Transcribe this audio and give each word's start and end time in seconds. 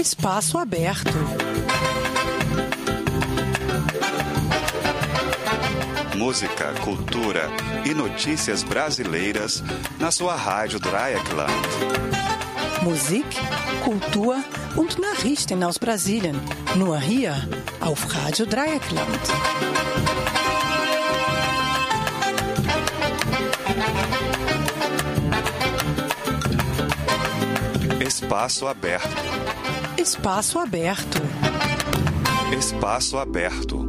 Espaço 0.00 0.56
Aberto. 0.56 1.12
Música, 6.16 6.72
cultura 6.82 7.50
e 7.84 7.92
notícias 7.92 8.62
brasileiras 8.62 9.62
na 9.98 10.10
sua 10.10 10.36
rádio 10.36 10.80
Dreieckland. 10.80 11.52
Musik, 12.82 13.26
Kultur 13.84 14.42
und 14.74 14.98
Nachrichten 14.98 15.62
aus 15.62 15.76
Brasilien. 15.76 16.40
Nur 16.76 16.98
hier 16.98 17.34
auf 17.82 18.02
Radio 18.14 18.46
Dreieckland. 18.46 19.20
Espaço 28.00 28.66
Aberto 28.66 29.19
Espaço 30.00 30.58
Aberto. 30.58 31.20
Espaço 32.58 33.18
Aberto. 33.18 33.79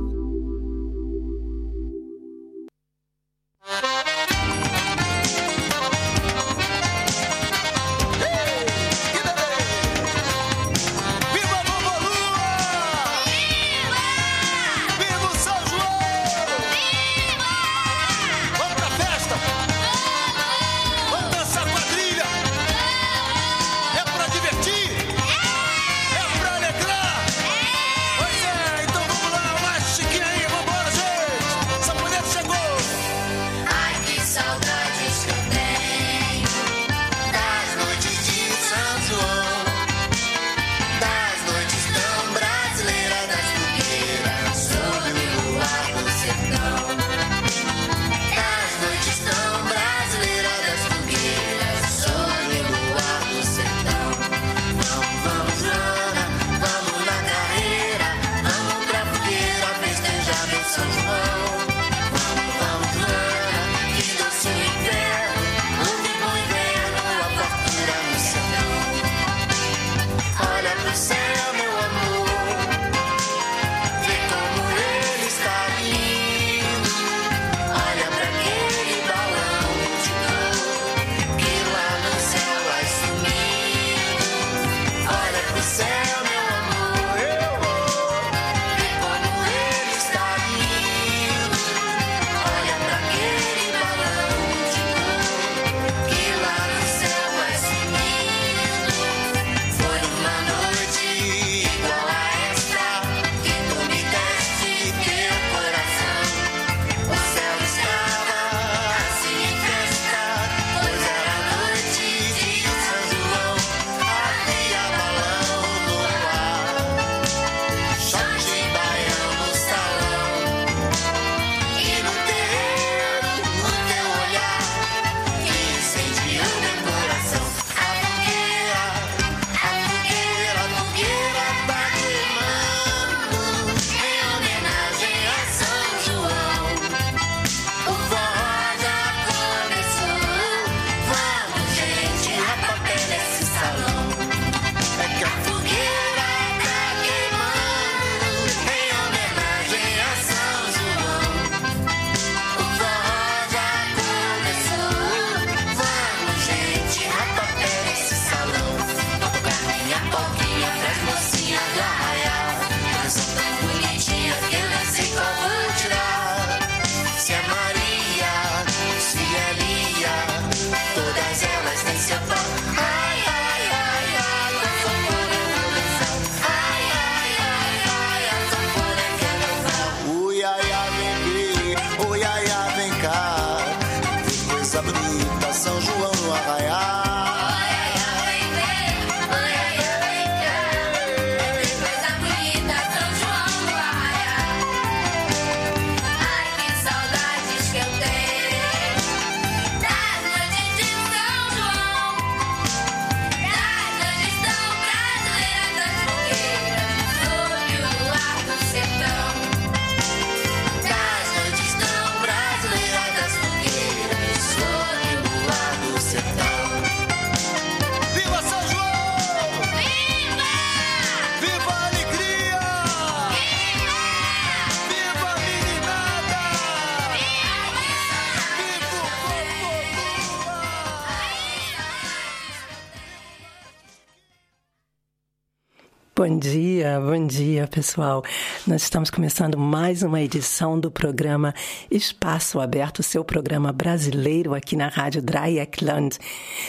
bom 237.00 237.26
dia 237.26 237.68
pessoal. 237.68 238.24
Nós 238.68 238.84
estamos 238.84 239.10
começando 239.10 239.58
mais 239.58 240.04
uma 240.04 240.22
edição 240.22 240.80
do 240.80 240.92
programa 240.92 241.54
Espaço 241.90 242.60
Aberto, 242.60 243.02
seu 243.04 243.24
programa 243.24 243.72
brasileiro 243.72 244.54
aqui 244.54 244.76
na 244.76 244.88
Rádio 244.88 245.22
Dreieckland, 245.22 246.18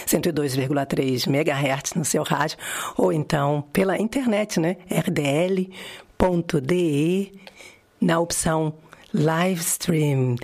102,3 0.06 1.26
MHz 1.26 1.94
no 1.94 2.04
seu 2.04 2.22
rádio, 2.22 2.58
ou 2.96 3.12
então 3.12 3.64
pela 3.72 3.98
internet, 3.98 4.60
né? 4.60 4.76
rdl.de, 4.90 5.72
na 8.00 8.20
opção 8.20 8.74
Livestream. 9.12 10.36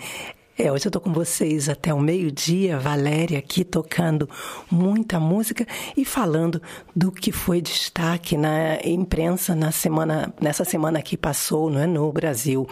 É, 0.60 0.72
hoje 0.72 0.88
eu 0.88 0.90
tô 0.90 1.00
com 1.00 1.12
vocês 1.12 1.68
até 1.68 1.94
o 1.94 2.00
meio-dia, 2.00 2.80
Valéria 2.80 3.38
aqui 3.38 3.62
tocando 3.62 4.28
muita 4.68 5.20
música 5.20 5.64
e 5.96 6.04
falando 6.04 6.60
do 6.96 7.12
que 7.12 7.30
foi 7.30 7.60
destaque 7.60 8.36
na 8.36 8.80
imprensa 8.84 9.54
na 9.54 9.70
semana, 9.70 10.34
nessa 10.40 10.64
semana 10.64 11.00
que 11.00 11.16
passou, 11.16 11.70
não 11.70 11.80
é, 11.80 11.86
no 11.86 12.10
Brasil. 12.10 12.68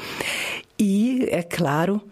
E 0.77 1.29
é 1.31 1.45
claro, 1.45 2.03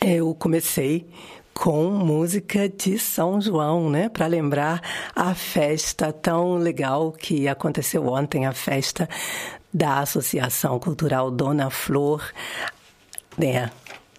eu 0.00 0.32
comecei 0.32 1.08
com 1.52 1.90
música 1.90 2.68
de 2.68 3.00
São 3.00 3.40
João, 3.40 3.90
né? 3.90 4.08
Para 4.08 4.28
lembrar 4.28 4.80
a 5.12 5.34
festa 5.34 6.12
tão 6.12 6.54
legal 6.54 7.10
que 7.10 7.48
aconteceu 7.48 8.06
ontem, 8.06 8.46
a 8.46 8.52
festa 8.52 9.08
da 9.74 9.98
Associação 9.98 10.78
Cultural 10.78 11.32
Dona 11.32 11.68
Flor, 11.68 12.22
né? 13.36 13.72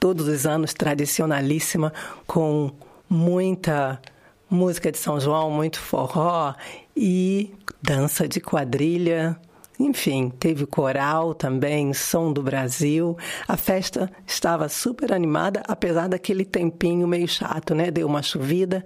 Todos 0.04 0.28
os 0.28 0.46
anos, 0.46 0.74
tradicionalíssima, 0.74 1.94
com 2.28 2.72
muita 3.10 4.02
música 4.50 4.92
de 4.92 4.98
São 4.98 5.18
João, 5.18 5.50
muito 5.50 5.80
forró 5.80 6.54
e 6.94 7.54
dança 7.82 8.28
de 8.28 8.42
quadrilha. 8.42 9.40
Enfim, 9.80 10.30
teve 10.30 10.66
coral 10.66 11.34
também, 11.34 11.94
som 11.94 12.34
do 12.34 12.44
Brasil. 12.44 13.18
A 13.48 13.56
festa 13.56 14.12
estava 14.28 14.68
super 14.68 15.14
animada, 15.14 15.64
apesar 15.70 16.10
daquele 16.10 16.44
tempinho 16.44 17.08
meio 17.08 17.26
chato, 17.30 17.74
né? 17.74 17.90
Deu 17.90 18.06
uma 18.06 18.22
chovida, 18.22 18.84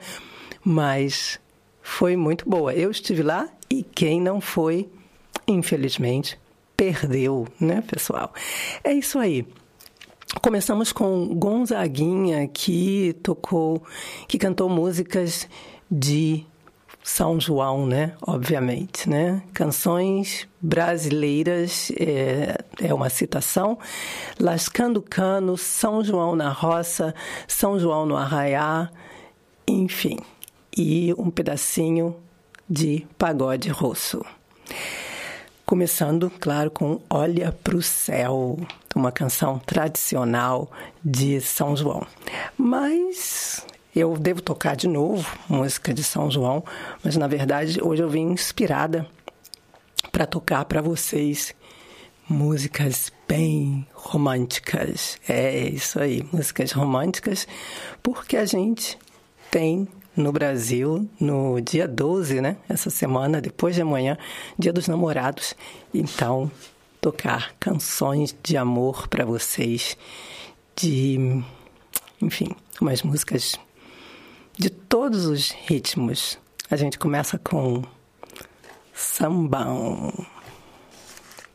mas 0.63 1.39
foi 1.81 2.15
muito 2.15 2.47
boa. 2.47 2.75
Eu 2.75 2.91
estive 2.91 3.23
lá 3.23 3.49
e 3.71 3.81
quem 3.81 4.21
não 4.21 4.39
foi, 4.39 4.87
infelizmente, 5.47 6.39
perdeu, 6.77 7.47
né, 7.59 7.81
pessoal? 7.81 8.31
É 8.83 8.93
isso 8.93 9.17
aí. 9.17 9.47
Começamos 10.41 10.91
com 10.91 11.33
Gonzaguinha, 11.35 12.47
que 12.49 13.13
tocou, 13.23 13.81
que 14.27 14.37
cantou 14.37 14.69
músicas 14.69 15.47
de 15.89 16.45
São 17.01 17.39
João, 17.39 17.87
né? 17.87 18.13
Obviamente, 18.21 19.09
né? 19.09 19.41
Canções 19.53 20.45
brasileiras, 20.61 21.91
é, 21.97 22.57
é 22.81 22.93
uma 22.93 23.09
citação. 23.09 23.79
Lascando 24.37 25.01
Cano, 25.01 25.57
São 25.57 26.03
João 26.03 26.35
na 26.35 26.49
Roça, 26.49 27.15
São 27.47 27.79
João 27.79 28.05
no 28.05 28.17
Arraiá, 28.17 28.91
enfim. 29.65 30.19
E 30.77 31.13
um 31.17 31.31
pedacinho 31.31 32.15
de 32.69 33.07
pagode 33.17 33.69
rosso. 33.69 34.21
Começando, 35.67 36.31
claro, 36.39 36.71
com 36.71 37.01
Olha 37.09 37.51
pro 37.51 37.81
Céu, 37.81 38.57
uma 38.95 39.11
canção 39.11 39.59
tradicional 39.59 40.71
de 41.03 41.41
São 41.41 41.75
João. 41.75 42.07
Mas 42.57 43.65
eu 43.93 44.15
devo 44.17 44.41
tocar 44.41 44.77
de 44.77 44.87
novo 44.87 45.29
música 45.49 45.93
de 45.93 46.05
São 46.05 46.31
João, 46.31 46.63
mas 47.03 47.17
na 47.17 47.27
verdade 47.27 47.83
hoje 47.83 48.01
eu 48.01 48.07
vim 48.07 48.31
inspirada 48.31 49.05
para 50.09 50.25
tocar 50.25 50.63
para 50.63 50.81
vocês 50.81 51.53
músicas 52.29 53.11
bem 53.27 53.85
românticas. 53.93 55.19
É 55.27 55.67
isso 55.67 55.99
aí, 55.99 56.25
músicas 56.31 56.71
românticas, 56.71 57.45
porque 58.01 58.37
a 58.37 58.45
gente 58.45 58.97
tem 59.51 59.85
no 60.17 60.31
Brasil 60.31 61.07
no 61.19 61.61
dia 61.61 61.87
12, 61.87 62.41
né? 62.41 62.57
Essa 62.67 62.89
semana, 62.89 63.39
depois 63.39 63.75
de 63.75 63.81
amanhã, 63.81 64.17
Dia 64.57 64.73
dos 64.73 64.87
Namorados. 64.87 65.55
Então, 65.93 66.51
tocar 66.99 67.53
canções 67.59 68.35
de 68.43 68.57
amor 68.57 69.07
para 69.07 69.23
vocês, 69.23 69.95
de, 70.75 71.43
enfim, 72.21 72.49
umas 72.81 73.03
músicas 73.03 73.57
de 74.57 74.69
todos 74.69 75.27
os 75.27 75.51
ritmos. 75.51 76.37
A 76.69 76.75
gente 76.75 76.97
começa 76.97 77.37
com 77.37 77.83
sambão, 78.93 80.11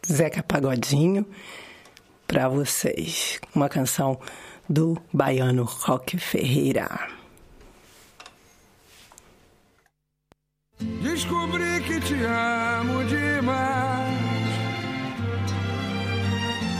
Zeca 0.06 0.42
Pagodinho 0.42 1.26
para 2.26 2.48
vocês, 2.48 3.40
uma 3.54 3.68
canção 3.68 4.18
do 4.68 4.96
baiano 5.12 5.64
Roque 5.64 6.16
Ferreira. 6.16 7.21
Descobri 11.02 11.80
que 11.86 12.00
te 12.00 12.14
amo 12.24 13.04
demais. 13.04 14.22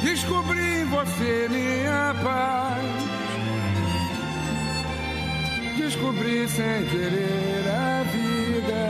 Descobri 0.03 0.61
em 0.61 0.85
você 0.87 1.49
minha 1.51 2.15
paz. 2.23 2.83
Descobri 5.77 6.49
sem 6.49 6.85
querer 6.87 7.65
a 7.69 8.03
vida. 8.05 8.83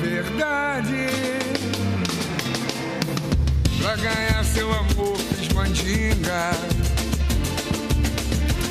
Verdade. 0.00 1.06
Pra 3.80 3.96
ganhar 3.96 4.44
seu 4.44 4.72
amor 4.72 5.16
fiz 5.16 5.52
mandinga. 5.52 6.50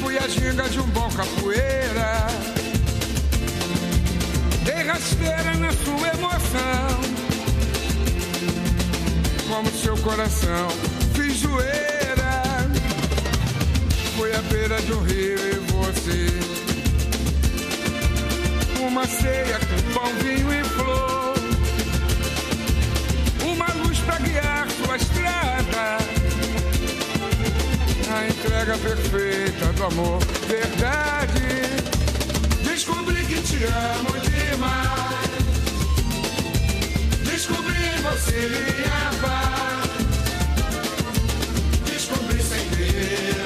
Fui 0.02 0.18
a 0.18 0.28
ginga 0.28 0.70
de 0.70 0.80
um 0.80 0.88
bom 0.88 1.10
capoeira 1.10 2.65
rasteira 4.86 5.56
na 5.58 5.72
sua 5.72 6.08
emoção. 6.10 7.00
Como 9.48 9.70
seu 9.72 9.98
coração, 9.98 10.68
fiz 11.14 11.40
zoeira. 11.40 12.66
Foi 14.16 14.34
à 14.34 14.42
beira 14.44 14.82
de 14.82 14.94
um 14.94 15.02
rio 15.02 15.38
e 15.38 15.60
você. 15.72 16.28
Uma 18.88 19.08
ceia 19.08 19.60
com 19.60 19.94
pão, 19.94 20.14
vinho 20.24 20.54
e 20.54 20.64
flor. 20.64 21.36
Uma 23.44 23.68
luz 23.84 23.98
pra 24.00 24.18
guiar 24.20 24.68
sua 24.72 24.98
estrada. 24.98 25.98
A 28.16 28.28
entrega 28.28 28.78
perfeita 28.78 29.74
do 29.74 29.86
amor, 29.86 30.20
verdade. 30.48 31.85
Descobri 32.76 33.26
que 33.26 33.42
te 33.42 33.64
amo 33.64 34.12
demais. 34.20 35.30
Descobri 37.24 37.74
em 37.74 38.02
você 38.02 38.50
minha 38.50 39.12
paz. 39.22 39.92
Descobri 41.86 42.44
sem 42.44 42.68
querer 42.72 43.45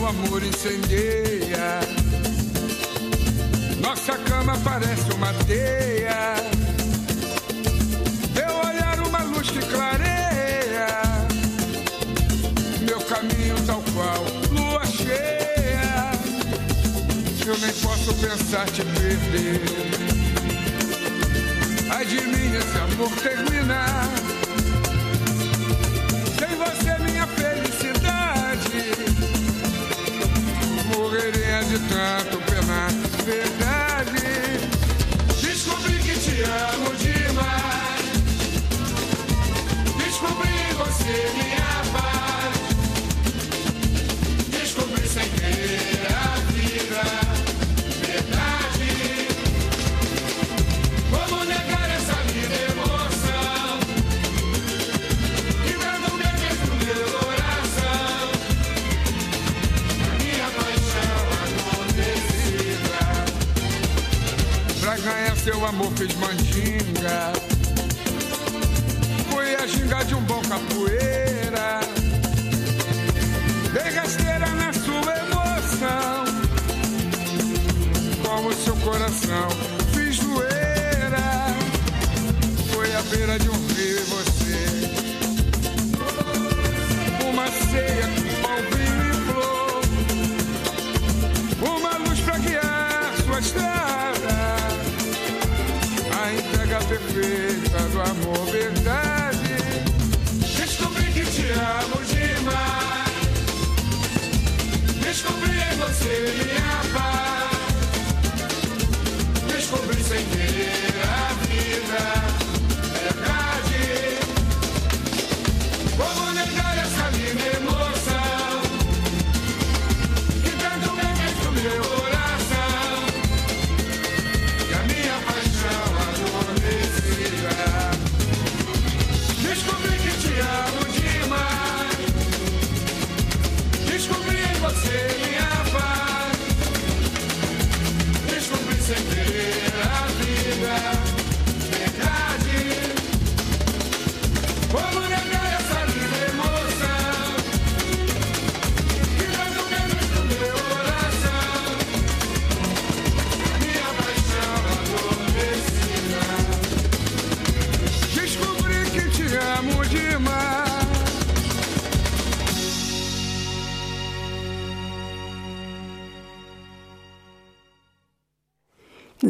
Meu 0.00 0.08
amor, 0.08 0.42
incendeia. 0.42 1.78
Nossa 3.82 4.16
cama 4.16 4.56
parece 4.64 5.12
uma 5.12 5.30
teia. 5.44 6.36
Meu 8.34 8.56
olhar, 8.66 8.98
uma 9.06 9.22
luz 9.24 9.50
que 9.50 9.58
clareia. 9.58 10.86
Meu 12.80 12.98
caminho, 13.00 13.54
tal 13.66 13.84
qual 13.92 14.24
lua 14.50 14.86
cheia. 14.86 16.12
Eu 17.46 17.58
nem 17.58 17.72
posso 17.74 18.14
pensar 18.14 18.64
te 18.70 18.82
perder. 18.82 19.60
Ai 21.90 22.06
de 22.06 22.22
mim, 22.22 22.56
esse 22.56 22.78
amor 22.78 23.10
terminar. 23.16 24.19
De 31.64 31.78
tanto 31.88 32.38
penar. 32.50 32.90
Verdade, 33.24 34.60
descobri 35.42 35.98
que 35.98 36.14
te 36.14 36.42
amo 36.42 36.94
demais. 36.96 37.19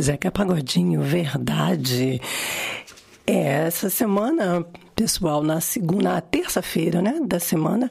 Zeca 0.00 0.30
Pagodinho, 0.30 1.02
verdade. 1.02 2.21
É, 3.26 3.66
essa 3.66 3.90
semana, 3.90 4.64
pessoal, 4.97 5.42
na 5.42 5.61
segunda, 5.61 6.14
na 6.14 6.21
terça-feira, 6.21 7.00
né, 7.00 7.21
da 7.25 7.38
semana, 7.38 7.90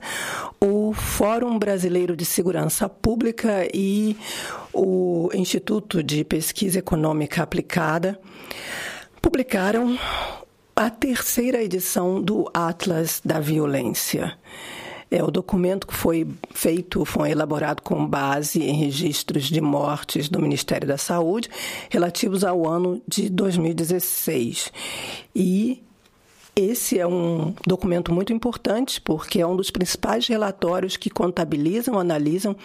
o 0.60 0.94
Fórum 0.94 1.58
Brasileiro 1.58 2.16
de 2.16 2.26
Segurança 2.26 2.90
Pública 2.90 3.68
e 3.74 4.18
o 4.74 5.30
Instituto 5.34 6.04
de 6.04 6.24
Pesquisa 6.24 6.80
Econômica 6.80 7.44
Aplicada 7.44 8.20
publicaram 9.22 9.98
a 10.76 10.90
terceira 10.90 11.62
edição 11.62 12.22
do 12.22 12.50
Atlas 12.54 13.22
da 13.24 13.40
Violência. 13.40 14.38
É, 15.12 15.24
o 15.24 15.32
documento 15.32 15.88
que 15.88 15.94
foi 15.94 16.28
feito, 16.52 17.04
foi 17.04 17.32
elaborado 17.32 17.82
com 17.82 18.06
base 18.06 18.62
em 18.62 18.74
registros 18.74 19.46
de 19.46 19.60
mortes 19.60 20.30
do 20.30 20.40
Ministério 20.40 20.88
da 20.88 20.98
Saúde 20.98 21.50
relativos 21.90 22.44
ao 22.44 22.68
ano 22.68 23.02
de 23.08 23.28
2016. 23.30 24.72
E 25.36 25.82
esse 26.56 27.00
é 27.00 27.08
um 27.08 27.54
documento 27.66 28.14
muito 28.14 28.34
importante 28.34 29.00
porque 29.00 29.40
é 29.40 29.48
um 29.48 29.56
dos 29.56 29.72
principais 29.72 30.28
relatórios 30.28 30.98
que 30.98 31.10
contabilizam, 31.10 31.98
analisam 31.98 32.56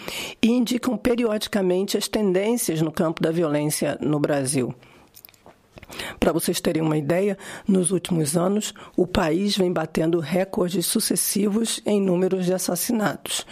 e 0.43 0.49
indicam 0.49 0.97
periodicamente 0.97 1.97
as 1.97 2.09
tendências 2.09 2.83
no 2.83 2.91
campo 2.91 3.23
da 3.23 3.31
violência 3.31 3.97
no 4.01 4.19
Brasil. 4.19 4.75
Para 6.19 6.33
vocês 6.33 6.61
terem 6.61 6.83
uma 6.83 6.97
ideia, 6.97 7.37
nos 7.67 7.91
últimos 7.91 8.37
anos, 8.37 8.73
o 8.97 9.07
país 9.07 9.57
vem 9.57 9.73
batendo 9.73 10.21
recordes 10.21 10.87
sucessivos 10.87 11.81
em 11.85 12.01
números 12.01 12.47
de 12.47 12.55
assassinatos. 12.55 13.47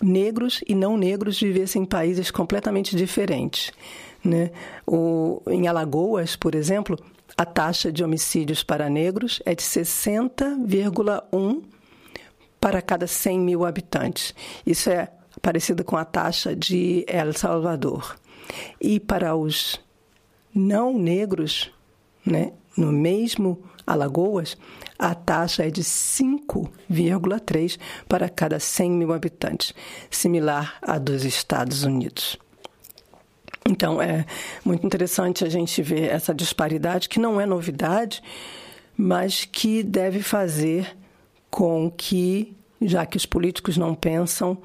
negros 0.00 0.64
e 0.66 0.74
não 0.74 0.96
negros 0.96 1.38
vivessem 1.38 1.82
em 1.82 1.84
países 1.84 2.30
completamente 2.30 2.96
diferentes. 2.96 3.70
Né? 4.24 4.50
O, 4.86 5.42
em 5.48 5.68
Alagoas, 5.68 6.34
por 6.34 6.54
exemplo, 6.54 6.98
a 7.36 7.44
taxa 7.44 7.92
de 7.92 8.02
homicídios 8.02 8.62
para 8.62 8.88
negros 8.88 9.42
é 9.44 9.54
de 9.54 9.62
60,1 9.62 11.77
para 12.68 12.82
cada 12.82 13.06
100 13.06 13.40
mil 13.40 13.64
habitantes. 13.64 14.34
Isso 14.66 14.90
é 14.90 15.08
parecido 15.40 15.82
com 15.82 15.96
a 15.96 16.04
taxa 16.04 16.54
de 16.54 17.02
El 17.08 17.32
Salvador. 17.32 18.18
E 18.78 19.00
para 19.00 19.34
os 19.34 19.80
não 20.54 20.98
negros, 20.98 21.72
né, 22.26 22.52
no 22.76 22.92
mesmo 22.92 23.62
Alagoas, 23.86 24.54
a 24.98 25.14
taxa 25.14 25.66
é 25.66 25.70
de 25.70 25.82
5,3 25.82 27.78
para 28.06 28.28
cada 28.28 28.60
100 28.60 28.90
mil 28.90 29.14
habitantes, 29.14 29.72
similar 30.10 30.76
à 30.82 30.98
dos 30.98 31.24
Estados 31.24 31.84
Unidos. 31.84 32.36
Então, 33.66 34.00
é 34.00 34.26
muito 34.62 34.86
interessante 34.86 35.42
a 35.42 35.48
gente 35.48 35.80
ver 35.80 36.10
essa 36.10 36.34
disparidade, 36.34 37.08
que 37.08 37.18
não 37.18 37.40
é 37.40 37.46
novidade, 37.46 38.22
mas 38.94 39.46
que 39.46 39.82
deve 39.82 40.20
fazer 40.20 40.94
com 41.50 41.90
que, 41.90 42.56
já 42.80 43.04
que 43.06 43.16
os 43.16 43.26
políticos 43.26 43.76
não 43.76 43.94
pensam, 43.94 44.58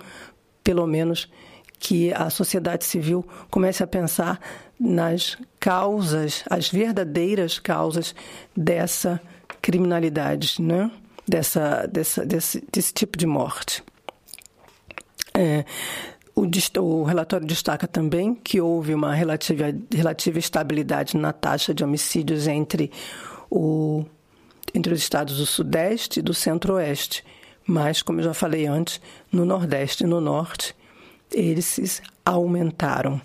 pelo 0.63 0.85
menos 0.87 1.29
que 1.79 2.13
a 2.13 2.29
sociedade 2.29 2.85
civil 2.85 3.25
comece 3.49 3.83
a 3.83 3.87
pensar 3.87 4.39
nas 4.79 5.37
causas, 5.59 6.43
as 6.49 6.69
verdadeiras 6.69 7.59
causas 7.59 8.15
dessa 8.55 9.21
criminalidade, 9.61 10.61
né? 10.61 10.89
dessa, 11.27 11.87
dessa, 11.87 12.25
desse, 12.25 12.63
desse 12.71 12.93
tipo 12.93 13.17
de 13.17 13.25
morte. 13.25 13.83
É, 15.33 15.65
o, 16.35 16.47
o, 16.79 17.03
relatório 17.03 17.45
destaca 17.45 17.87
também 17.87 18.35
que 18.35 18.61
houve 18.61 18.93
uma 18.93 19.13
relativa, 19.13 19.65
relativa 19.93 20.39
estabilidade 20.39 21.17
na 21.17 21.33
taxa 21.33 21.73
de 21.73 21.83
homicídios 21.83 22.47
entre, 22.47 22.91
o, 23.49 24.05
entre 24.73 24.93
os 24.93 24.99
estados 24.99 25.37
do 25.37 25.45
Sudeste 25.45 26.19
e 26.19 26.23
do 26.23 26.33
Centro-Oeste, 26.33 27.23
mas, 27.65 28.01
como 28.01 28.19
eu 28.19 28.25
já 28.25 28.33
falei 28.33 28.65
antes, 28.65 28.99
no 29.31 29.45
Nordeste 29.45 30.03
e 30.03 30.07
no 30.07 30.19
Norte, 30.19 30.75
eles 31.31 32.01
aumentaram. 32.25 33.21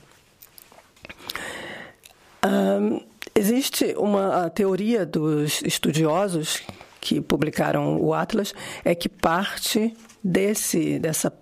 Um, 2.44 3.00
existe 3.34 3.94
uma 3.96 4.48
teoria 4.50 5.04
dos 5.04 5.62
estudiosos 5.62 6.62
que 7.00 7.20
publicaram 7.20 8.00
o 8.00 8.14
Atlas 8.14 8.52
é 8.84 8.94
que 8.94 9.08
parte 9.08 9.94
desse 10.22 10.98
dessa 10.98 11.32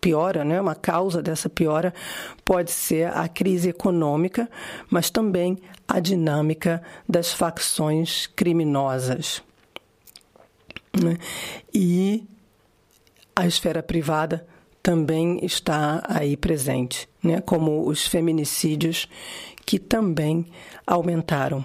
piora, 0.00 0.44
né, 0.44 0.60
uma 0.60 0.74
causa 0.74 1.22
dessa 1.22 1.48
piora 1.48 1.94
pode 2.44 2.70
ser 2.70 3.06
a 3.06 3.26
crise 3.26 3.70
econômica, 3.70 4.50
mas 4.90 5.08
também 5.08 5.58
a 5.88 5.98
dinâmica 5.98 6.82
das 7.08 7.32
facções 7.32 8.26
criminosas. 8.26 9.42
Né? 11.02 11.18
E 11.72 12.24
a 13.34 13.46
esfera 13.46 13.82
privada 13.82 14.46
também 14.82 15.44
está 15.44 16.02
aí 16.06 16.36
presente, 16.36 17.08
né? 17.22 17.40
como 17.40 17.88
os 17.88 18.06
feminicídios, 18.06 19.08
que 19.64 19.78
também 19.78 20.46
aumentaram. 20.86 21.64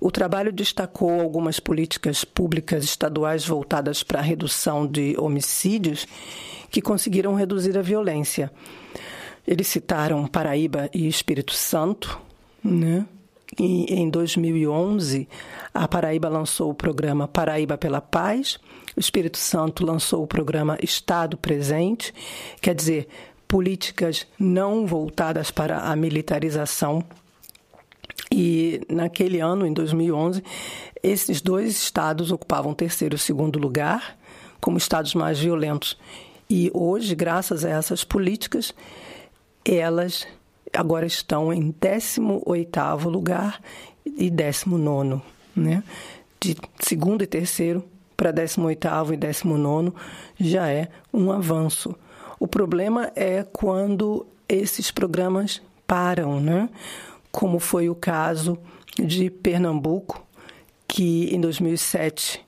O 0.00 0.10
trabalho 0.10 0.52
destacou 0.52 1.20
algumas 1.20 1.58
políticas 1.60 2.24
públicas 2.24 2.84
estaduais 2.84 3.46
voltadas 3.46 4.02
para 4.02 4.18
a 4.18 4.22
redução 4.22 4.86
de 4.86 5.14
homicídios 5.18 6.06
que 6.70 6.80
conseguiram 6.80 7.34
reduzir 7.34 7.76
a 7.76 7.82
violência. 7.82 8.50
Eles 9.46 9.66
citaram 9.66 10.26
Paraíba 10.26 10.88
e 10.94 11.08
Espírito 11.08 11.52
Santo, 11.52 12.20
né? 12.62 13.06
E 13.58 13.92
em 13.92 14.08
2011, 14.08 15.28
a 15.74 15.88
Paraíba 15.88 16.28
lançou 16.28 16.70
o 16.70 16.74
programa 16.74 17.26
Paraíba 17.26 17.76
pela 17.76 18.00
Paz, 18.00 18.58
o 18.96 19.00
Espírito 19.00 19.38
Santo 19.38 19.84
lançou 19.84 20.22
o 20.22 20.26
programa 20.26 20.78
Estado 20.82 21.36
Presente, 21.36 22.14
quer 22.60 22.74
dizer, 22.74 23.08
políticas 23.48 24.26
não 24.38 24.86
voltadas 24.86 25.50
para 25.50 25.78
a 25.78 25.96
militarização. 25.96 27.04
E 28.30 28.80
naquele 28.88 29.40
ano, 29.40 29.66
em 29.66 29.72
2011, 29.72 30.42
esses 31.02 31.40
dois 31.40 31.70
estados 31.70 32.30
ocupavam 32.30 32.72
terceiro 32.72 33.16
e 33.16 33.18
segundo 33.18 33.58
lugar 33.58 34.16
como 34.60 34.78
estados 34.78 35.14
mais 35.14 35.38
violentos. 35.38 35.98
E 36.48 36.70
hoje, 36.74 37.14
graças 37.14 37.64
a 37.64 37.70
essas 37.70 38.04
políticas, 38.04 38.74
elas 39.64 40.26
agora 40.72 41.06
estão 41.06 41.52
em 41.52 41.72
18º 41.72 43.08
lugar 43.08 43.60
e 44.04 44.30
19º, 44.30 45.20
né? 45.54 45.82
De 46.40 46.56
segundo 46.80 47.22
e 47.22 47.26
terceiro 47.26 47.84
para 48.16 48.32
18º 48.32 49.12
e 49.12 49.16
19º 49.16 49.94
já 50.38 50.68
é 50.68 50.88
um 51.12 51.30
avanço. 51.30 51.94
O 52.38 52.46
problema 52.46 53.12
é 53.14 53.42
quando 53.42 54.26
esses 54.48 54.90
programas 54.90 55.60
param, 55.86 56.40
né? 56.40 56.68
Como 57.30 57.58
foi 57.58 57.88
o 57.88 57.94
caso 57.94 58.58
de 58.96 59.30
Pernambuco, 59.30 60.24
que 60.88 61.34
em 61.34 61.40
2007 61.40 62.44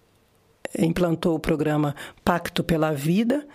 implantou 0.79 1.35
o 1.35 1.41
programa 1.41 1.95
Pacto 2.25 2.65
pela 2.65 2.93
Vida, 2.93 3.47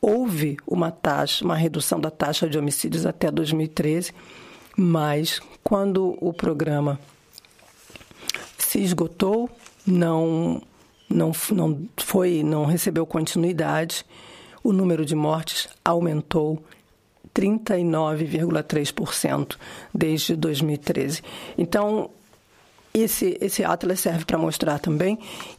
houve 0.00 0.56
uma 0.66 0.90
taxa, 0.90 1.44
uma 1.44 1.56
redução 1.56 2.00
da 2.00 2.10
taxa 2.10 2.48
de 2.48 2.58
homicídios 2.58 3.06
até 3.06 3.30
2013, 3.30 4.12
mas 4.76 5.40
quando 5.62 6.16
o 6.20 6.32
programa 6.32 6.98
se 8.58 8.80
esgotou, 8.80 9.48
não 9.86 10.60
não 11.08 11.30
não 11.50 11.88
foi, 11.98 12.42
não 12.42 12.64
recebeu 12.64 13.06
continuidade, 13.06 14.04
o 14.64 14.72
número 14.72 15.04
de 15.04 15.14
mortes 15.14 15.68
aumentou 15.84 16.64
39,3% 17.34 19.56
desde 19.94 20.36
2013. 20.36 21.22
Então, 21.56 22.10
esse, 22.94 23.38
esse 23.40 23.64
Atlas 23.64 24.00
serve 24.00 24.24
para 24.24 24.38
mostrar 24.38 24.78
também 24.78 25.18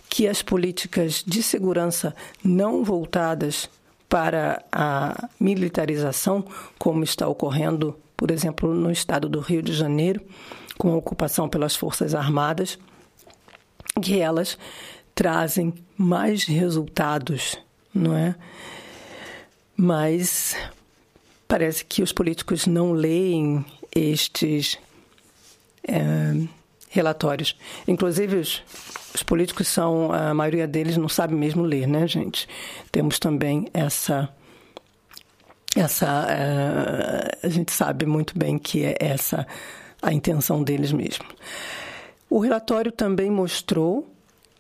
que 0.10 0.28
as 0.28 0.42
políticas 0.42 1.24
de 1.26 1.42
segurança 1.42 2.16
não 2.44 2.84
voltadas 2.84 3.70
para 4.08 4.64
a 4.72 5.28
militarização, 5.40 6.46
como 6.78 7.04
está 7.04 7.28
ocorrendo, 7.28 7.98
por 8.16 8.30
exemplo, 8.30 8.74
no 8.74 8.92
estado 8.92 9.28
do 9.28 9.40
Rio 9.40 9.64
de 9.64 9.74
Janeiro, 9.74 10.22
com 10.78 10.92
a 10.94 10.98
ocupação 10.98 11.50
pelas 11.50 11.76
Forças 11.76 12.14
Armadas, 12.14 12.78
que 14.02 14.20
elas 14.20 14.58
trazem 15.16 15.74
mais 15.98 16.46
resultados, 16.46 17.58
não 17.94 18.16
é? 18.16 18.36
Mas 19.76 20.56
parece 21.48 21.84
que 21.84 22.04
os 22.04 22.12
políticos 22.12 22.68
não 22.68 22.92
leem 22.92 23.66
estes 23.96 24.78
é, 25.88 26.48
relatórios. 26.94 27.58
Inclusive, 27.88 28.38
os, 28.38 28.62
os 29.16 29.24
políticos 29.24 29.68
são, 29.68 30.14
a 30.14 30.34
maioria 30.34 30.68
deles 30.68 30.96
não 30.96 31.10
sabe 31.10 31.34
mesmo 31.34 31.64
ler, 31.64 31.88
né, 31.88 32.08
gente? 32.08 32.48
Temos 32.92 33.18
também 33.20 33.68
essa 33.74 34.30
essa 35.76 36.28
é, 36.30 37.48
a 37.48 37.50
gente 37.50 37.72
sabe 37.72 38.06
muito 38.06 38.38
bem 38.38 38.60
que 38.60 38.86
é 38.86 38.96
essa 39.00 39.48
a 40.00 40.14
intenção 40.14 40.62
deles 40.62 40.92
mesmo. 40.92 41.26
O 42.30 42.40
relatório 42.40 42.92
também 42.92 43.32
mostrou 43.32 44.08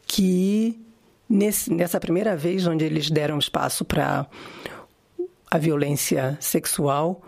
que 0.07 0.81
nesse, 1.29 1.71
nessa 1.71 1.99
primeira 1.99 2.35
vez 2.35 2.65
onde 2.65 2.83
eles 2.83 3.11
deram 3.11 3.37
espaço 3.37 3.85
para 3.85 4.25
a 5.51 5.57
violência 5.59 6.35
sexual, 6.41 7.21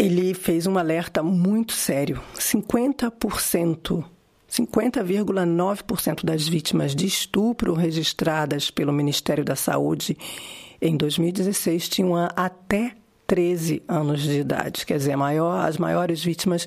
ele 0.00 0.32
fez 0.32 0.66
um 0.66 0.78
alerta 0.78 1.22
muito 1.22 1.74
sério. 1.74 2.22
50%, 2.34 4.02
50,9% 4.50 6.24
das 6.24 6.48
vítimas 6.48 6.94
de 6.94 7.04
estupro 7.04 7.74
registradas 7.74 8.70
pelo 8.70 8.94
Ministério 8.94 9.44
da 9.44 9.54
Saúde 9.54 10.16
em 10.80 10.96
2016 10.96 11.90
tinham 11.90 12.14
até 12.34 12.94
13 13.26 13.82
anos 13.86 14.22
de 14.22 14.40
idade. 14.40 14.86
Quer 14.86 14.96
dizer, 14.96 15.16
maior, 15.16 15.66
as 15.66 15.76
maiores 15.76 16.24
vítimas 16.24 16.66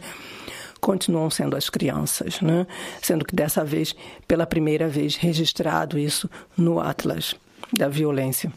continuam 0.80 1.32
sendo 1.32 1.58
as 1.58 1.72
crianças, 1.72 2.40
né? 2.40 2.68
sendo 3.02 3.26
que 3.26 3.36
dessa 3.36 3.66
vez, 3.66 3.96
pela 4.28 4.46
primeira 4.46 4.88
vez, 4.88 5.16
registrado 5.16 5.98
isso 5.98 6.30
no 6.56 6.80
Atlas 6.80 7.34
da 7.76 7.88
Violência. 7.88 8.54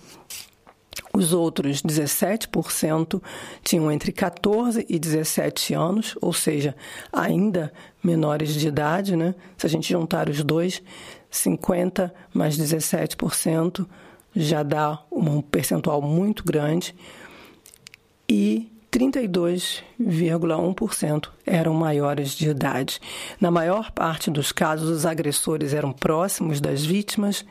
Os 1.17 1.33
outros 1.33 1.83
17% 1.83 3.21
tinham 3.65 3.91
entre 3.91 4.13
14 4.13 4.85
e 4.87 4.99
17 4.99 5.73
anos, 5.73 6.15
ou 6.21 6.31
seja, 6.31 6.77
ainda 7.11 7.73
menores 8.05 8.53
de 8.53 8.69
idade, 8.69 9.17
né? 9.17 9.35
Se 9.57 9.65
a 9.65 9.69
gente 9.71 9.91
juntar 9.91 10.29
os 10.29 10.45
dois, 10.45 10.83
50 11.31 12.13
mais 12.35 12.59
17% 12.59 13.87
já 14.35 14.63
dá 14.63 15.03
um 15.11 15.41
percentual 15.41 16.03
muito 16.03 16.45
grande. 16.45 16.95
E 18.29 18.71
32,1% 18.93 21.31
eram 21.47 21.73
maiores 21.73 22.33
de 22.33 22.51
idade. 22.51 23.01
Na 23.41 23.51
maior 23.51 23.91
parte 23.91 24.31
dos 24.31 24.53
casos, 24.53 24.91
os 24.91 25.07
agressores 25.07 25.73
eram 25.73 25.93
próximos 25.93 26.61
das 26.61 26.85
vítimas 26.85 27.43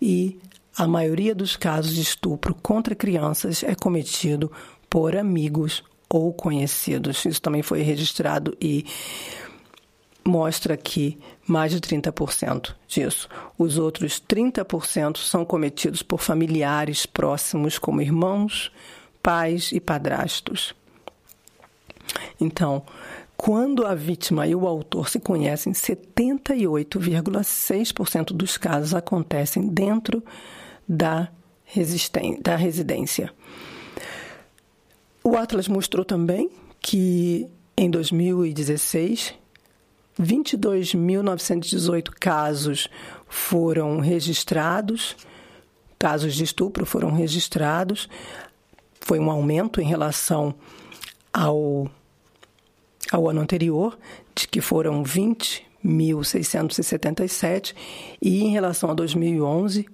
e 0.00 0.38
a 0.76 0.86
maioria 0.86 1.34
dos 1.34 1.56
casos 1.56 1.94
de 1.94 2.02
estupro 2.02 2.54
contra 2.54 2.94
crianças 2.94 3.62
é 3.62 3.74
cometido 3.74 4.50
por 4.88 5.16
amigos 5.16 5.82
ou 6.08 6.32
conhecidos. 6.32 7.24
Isso 7.24 7.40
também 7.40 7.62
foi 7.62 7.82
registrado 7.82 8.56
e 8.60 8.84
mostra 10.24 10.76
que 10.76 11.18
mais 11.46 11.70
de 11.72 11.80
30% 11.80 12.74
disso. 12.86 13.26
Os 13.58 13.78
outros 13.78 14.20
30% 14.20 15.16
são 15.18 15.44
cometidos 15.44 16.02
por 16.02 16.20
familiares 16.20 17.06
próximos, 17.06 17.78
como 17.78 18.02
irmãos, 18.02 18.72
pais 19.22 19.70
e 19.72 19.80
padrastos. 19.80 20.74
Então, 22.40 22.82
quando 23.36 23.86
a 23.86 23.94
vítima 23.94 24.46
e 24.46 24.54
o 24.54 24.66
autor 24.66 25.08
se 25.08 25.18
conhecem, 25.18 25.72
78,6% 25.72 28.32
dos 28.32 28.58
casos 28.58 28.94
acontecem 28.94 29.68
dentro 29.68 30.22
da, 30.90 31.28
da 32.42 32.56
residência. 32.56 33.32
O 35.22 35.36
Atlas 35.36 35.68
mostrou 35.68 36.04
também 36.04 36.50
que 36.80 37.46
em 37.76 37.88
2016, 37.88 39.32
22.918 40.20 42.10
casos 42.18 42.88
foram 43.28 44.00
registrados, 44.00 45.14
casos 45.96 46.34
de 46.34 46.42
estupro 46.42 46.84
foram 46.84 47.12
registrados, 47.12 48.08
foi 49.00 49.20
um 49.20 49.30
aumento 49.30 49.80
em 49.80 49.86
relação 49.86 50.52
ao, 51.32 51.88
ao 53.12 53.30
ano 53.30 53.40
anterior, 53.40 53.96
de 54.34 54.48
que 54.48 54.60
foram 54.60 55.04
20.677, 55.04 57.76
e 58.20 58.42
em 58.42 58.50
relação 58.50 58.90
a 58.90 58.94
2011, 58.94 59.86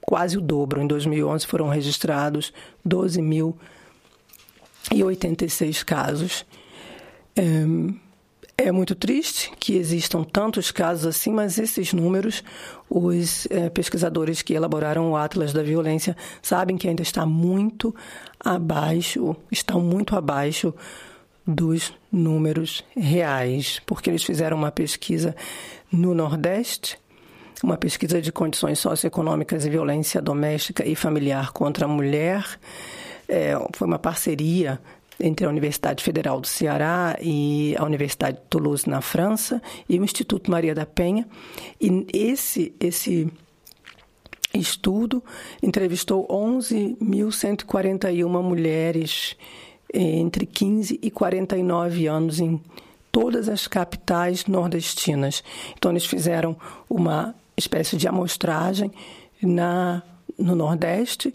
quase 0.00 0.38
o 0.38 0.40
dobro. 0.40 0.82
Em 0.82 0.86
2011 0.86 1.46
foram 1.46 1.68
registrados 1.68 2.52
12.086 2.86 5.84
casos. 5.84 6.46
É, 7.36 7.64
é 8.62 8.70
muito 8.70 8.94
triste 8.94 9.50
que 9.58 9.74
existam 9.74 10.22
tantos 10.22 10.70
casos 10.70 11.06
assim, 11.06 11.32
mas 11.32 11.58
esses 11.58 11.94
números, 11.94 12.44
os 12.90 13.46
é, 13.46 13.70
pesquisadores 13.70 14.42
que 14.42 14.52
elaboraram 14.52 15.10
o 15.10 15.16
Atlas 15.16 15.54
da 15.54 15.62
Violência 15.62 16.14
sabem 16.42 16.76
que 16.76 16.86
ainda 16.86 17.02
está 17.02 17.24
muito 17.24 17.94
abaixo, 18.38 19.34
estão 19.50 19.80
muito 19.80 20.14
abaixo 20.14 20.74
dos 21.46 21.94
números 22.12 22.84
reais, 22.94 23.80
porque 23.86 24.10
eles 24.10 24.22
fizeram 24.22 24.58
uma 24.58 24.70
pesquisa 24.70 25.34
no 25.90 26.14
Nordeste, 26.14 26.98
uma 27.62 27.76
pesquisa 27.76 28.20
de 28.20 28.32
condições 28.32 28.78
socioeconômicas 28.78 29.64
e 29.64 29.70
violência 29.70 30.20
doméstica 30.20 30.86
e 30.86 30.94
familiar 30.94 31.52
contra 31.52 31.84
a 31.84 31.88
mulher. 31.88 32.44
É, 33.28 33.54
foi 33.74 33.86
uma 33.86 33.98
parceria 33.98 34.80
entre 35.20 35.46
a 35.46 35.48
Universidade 35.48 36.02
Federal 36.02 36.40
do 36.40 36.46
Ceará 36.46 37.16
e 37.20 37.76
a 37.78 37.84
Universidade 37.84 38.38
de 38.38 38.44
Toulouse, 38.48 38.88
na 38.88 39.02
França, 39.02 39.60
e 39.88 39.98
o 39.98 40.04
Instituto 40.04 40.50
Maria 40.50 40.74
da 40.74 40.86
Penha. 40.86 41.28
E 41.80 42.06
esse, 42.12 42.74
esse 42.80 43.32
estudo 44.54 45.22
entrevistou 45.62 46.26
11.141 46.28 48.42
mulheres 48.42 49.36
entre 49.92 50.46
15 50.46 50.98
e 51.02 51.10
49 51.10 52.06
anos 52.06 52.40
em 52.40 52.60
todas 53.12 53.48
as 53.48 53.66
capitais 53.66 54.46
nordestinas. 54.46 55.42
Então, 55.76 55.90
eles 55.90 56.06
fizeram 56.06 56.56
uma 56.88 57.34
espécie 57.60 57.96
de 57.96 58.08
amostragem 58.08 58.90
na, 59.40 60.02
no 60.36 60.56
Nordeste 60.56 61.32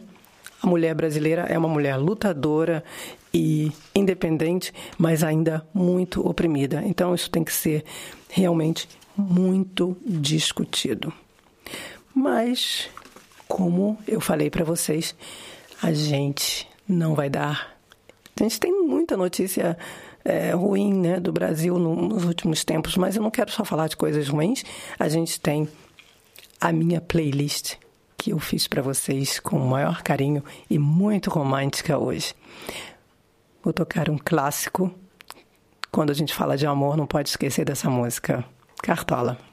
A 0.60 0.66
mulher 0.66 0.96
brasileira 0.96 1.44
é 1.44 1.58
uma 1.58 1.68
mulher 1.68 1.98
lutadora 1.98 2.84
e 3.32 3.72
independente, 3.94 4.74
mas 4.98 5.24
ainda 5.24 5.66
muito 5.74 6.28
oprimida. 6.28 6.82
Então, 6.84 7.14
isso 7.14 7.30
tem 7.30 7.44
que 7.44 7.54
ser 7.54 7.86
realmente 8.28 8.88
muito 9.16 9.96
discutido. 10.04 11.14
Mas, 12.16 12.90
como 13.48 13.98
eu 14.08 14.20
falei 14.20 14.50
para 14.50 14.64
vocês, 14.64 15.16
a 15.82 15.92
gente 15.94 16.68
não 16.88 17.14
vai 17.14 17.30
dar. 17.30 17.76
A 18.40 18.44
gente 18.44 18.60
tem 18.60 18.72
muita 18.72 19.16
notícia 19.16 19.78
é, 20.26 20.52
ruim 20.52 20.94
né, 20.94 21.20
do 21.20 21.32
Brasil 21.32 21.78
nos 21.78 22.24
últimos 22.26 22.64
tempos, 22.64 22.96
mas 22.96 23.16
eu 23.16 23.22
não 23.22 23.32
quero 23.32 23.52
só 23.52 23.66
falar 23.66 23.88
de 23.88 23.98
coisas 23.98 24.28
ruins. 24.28 24.64
A 24.98 25.08
gente 25.10 25.40
tem 25.40 25.68
a 26.60 26.72
minha 26.72 27.02
playlist 27.02 27.76
que 28.18 28.32
eu 28.32 28.40
fiz 28.40 28.68
para 28.68 28.82
vocês 28.82 29.40
com 29.40 29.58
o 29.58 29.68
maior 29.68 30.02
carinho 30.02 30.44
e 30.70 30.80
muito 30.80 31.30
romântica 31.30 31.98
hoje. 31.98 32.34
Vou 33.62 33.74
tocar 33.74 34.10
um 34.10 34.18
clássico. 34.18 34.94
Quando 35.92 36.10
a 36.10 36.14
gente 36.14 36.34
fala 36.34 36.58
de 36.58 36.66
amor, 36.66 36.96
não 36.96 37.06
pode 37.06 37.30
esquecer 37.30 37.66
dessa 37.66 37.90
música. 37.90 38.44
Cartola. 38.82 39.53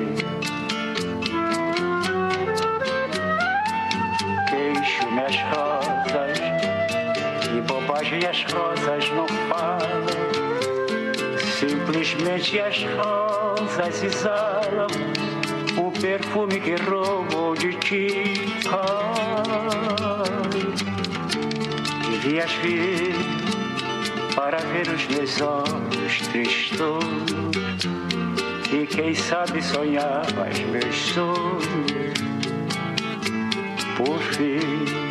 Bobagem 8.21 8.27
as 8.27 8.43
rosas 8.53 9.09
não 9.11 9.27
falam. 9.49 9.81
Simplesmente 11.59 12.59
as 12.59 12.83
rosas 12.83 14.03
exalam 14.03 14.87
o 15.77 15.91
perfume 15.91 16.59
que 16.59 16.75
roubou 16.83 17.55
de 17.55 17.73
ti. 17.75 18.07
Devias 22.09 22.51
vir 22.63 23.15
para 24.35 24.57
ver 24.57 24.87
os 24.87 25.07
meus 25.07 25.41
olhos 25.41 26.27
tristos 26.27 27.03
e 28.71 28.85
quem 28.85 29.13
sabe 29.15 29.61
sonhar 29.61 30.25
mais 30.35 30.59
meus 30.59 30.95
sonhos 30.95 32.13
por 33.97 34.19
fim. 34.19 35.10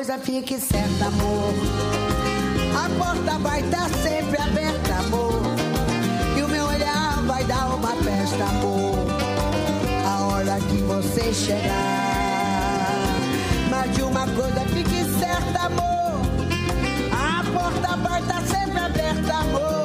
coisa 0.00 0.18
fique 0.18 0.58
certa, 0.58 1.08
amor. 1.08 1.52
A 2.74 2.88
porta 3.04 3.38
vai 3.38 3.60
estar 3.60 3.86
sempre 4.02 4.40
aberta, 4.40 4.94
amor. 4.94 5.42
E 6.38 6.42
o 6.42 6.48
meu 6.48 6.64
olhar 6.64 7.22
vai 7.26 7.44
dar 7.44 7.66
uma 7.74 7.94
festa, 7.96 8.44
amor. 8.44 8.94
A 10.06 10.24
hora 10.24 10.58
que 10.70 10.78
você 10.84 11.34
chegar. 11.34 11.74
Mas 13.68 13.94
de 13.94 14.00
uma 14.02 14.26
coisa 14.28 14.60
fique 14.72 15.04
certa, 15.18 15.66
amor. 15.66 16.22
A 17.12 17.44
porta 17.52 17.96
vai 17.98 18.22
estar 18.22 18.40
sempre 18.40 18.78
aberta, 18.78 19.34
amor. 19.34 19.79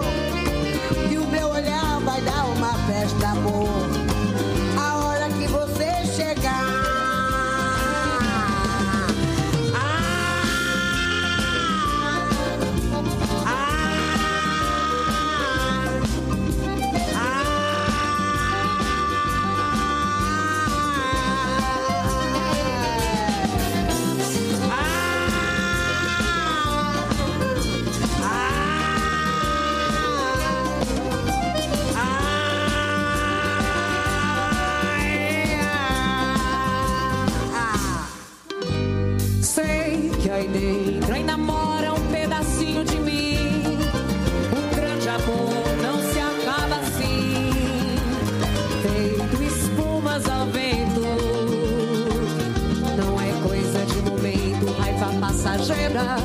Passageira. 55.36 56.18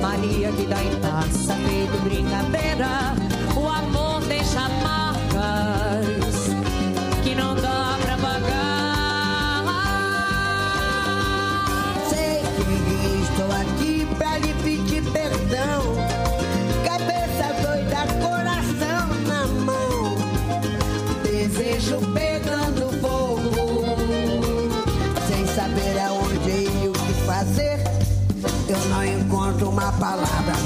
Maria 0.00 0.50
que 0.52 0.66
dá 0.66 0.82
em 0.82 0.94
taça, 1.00 1.54
feito 1.54 1.98
brincadeira. 2.02 3.14
O 3.56 3.68
amor 3.68 4.20
deixa 4.22 4.68
marcas 4.82 6.27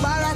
para 0.00 0.31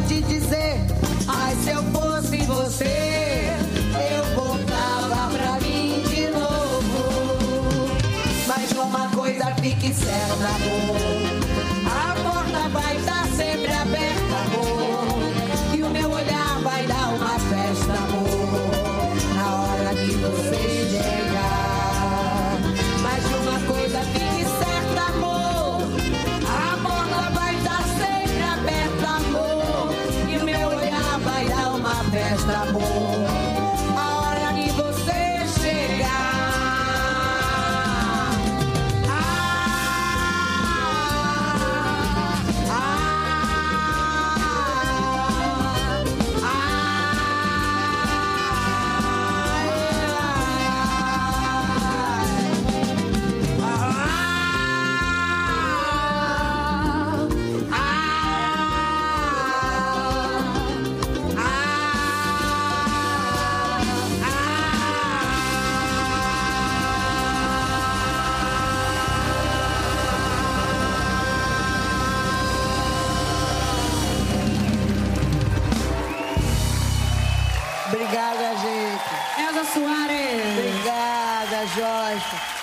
Soares. 79.72 80.58
Obrigada, 80.58 81.66
Joyce. 81.66 82.56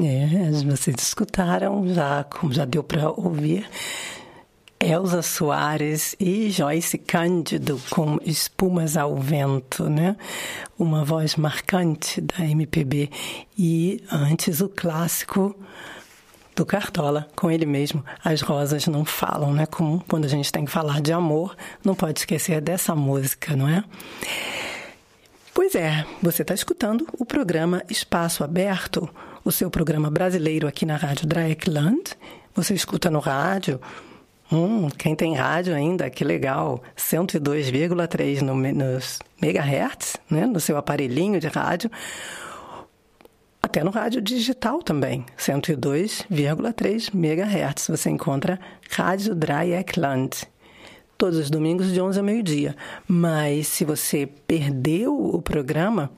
É, 0.00 0.50
vocês 0.66 0.96
escutaram, 0.98 1.94
já, 1.94 2.24
como 2.24 2.52
já 2.52 2.64
deu 2.64 2.82
para 2.84 3.10
ouvir, 3.10 3.66
Elza 4.80 5.22
Soares 5.22 6.14
e 6.20 6.50
Joyce 6.50 6.98
Cândido 6.98 7.80
com 7.90 8.18
Espumas 8.24 8.96
ao 8.96 9.16
Vento, 9.16 9.88
né? 9.88 10.16
Uma 10.78 11.04
voz 11.04 11.36
marcante 11.36 12.20
da 12.20 12.44
MPB. 12.44 13.10
E 13.58 14.04
antes 14.12 14.60
o 14.60 14.68
clássico 14.68 15.56
do 16.54 16.66
Cartola, 16.66 17.26
com 17.34 17.50
ele 17.50 17.66
mesmo, 17.66 18.04
As 18.24 18.40
Rosas 18.40 18.86
Não 18.86 19.04
Falam, 19.04 19.52
né? 19.52 19.66
Como 19.66 20.04
quando 20.06 20.26
a 20.26 20.28
gente 20.28 20.52
tem 20.52 20.64
que 20.64 20.70
falar 20.70 21.00
de 21.00 21.12
amor, 21.12 21.56
não 21.84 21.94
pode 21.94 22.20
esquecer 22.20 22.60
dessa 22.60 22.94
música, 22.94 23.56
não 23.56 23.68
é? 23.68 23.82
Pois 25.58 25.74
é, 25.74 26.06
você 26.22 26.42
está 26.42 26.54
escutando 26.54 27.04
o 27.18 27.24
programa 27.24 27.82
Espaço 27.90 28.44
Aberto, 28.44 29.10
o 29.44 29.50
seu 29.50 29.68
programa 29.68 30.08
brasileiro 30.08 30.68
aqui 30.68 30.86
na 30.86 30.94
Rádio 30.94 31.26
Dreieckland. 31.26 32.12
Você 32.54 32.74
escuta 32.74 33.10
no 33.10 33.18
rádio. 33.18 33.80
Hum, 34.52 34.88
quem 34.96 35.16
tem 35.16 35.34
rádio 35.34 35.74
ainda, 35.74 36.08
que 36.10 36.22
legal. 36.22 36.80
102,3 36.96 38.40
no, 38.40 38.54
nos 38.54 39.18
megahertz, 39.42 40.16
né? 40.30 40.46
no 40.46 40.60
seu 40.60 40.76
aparelhinho 40.76 41.40
de 41.40 41.48
rádio. 41.48 41.90
Até 43.60 43.82
no 43.82 43.90
rádio 43.90 44.22
digital 44.22 44.80
também, 44.80 45.26
102,3 45.36 47.12
MHz. 47.12 47.88
Você 47.88 48.08
encontra 48.08 48.60
Rádio 48.88 49.34
Dreieckland. 49.34 50.46
Todos 51.18 51.36
os 51.36 51.50
domingos 51.50 51.92
de 51.92 52.00
11 52.00 52.16
ao 52.20 52.24
meio-dia. 52.24 52.76
Mas 53.08 53.66
se 53.66 53.84
você 53.84 54.24
perdeu 54.24 55.12
o 55.18 55.42
programa, 55.42 56.12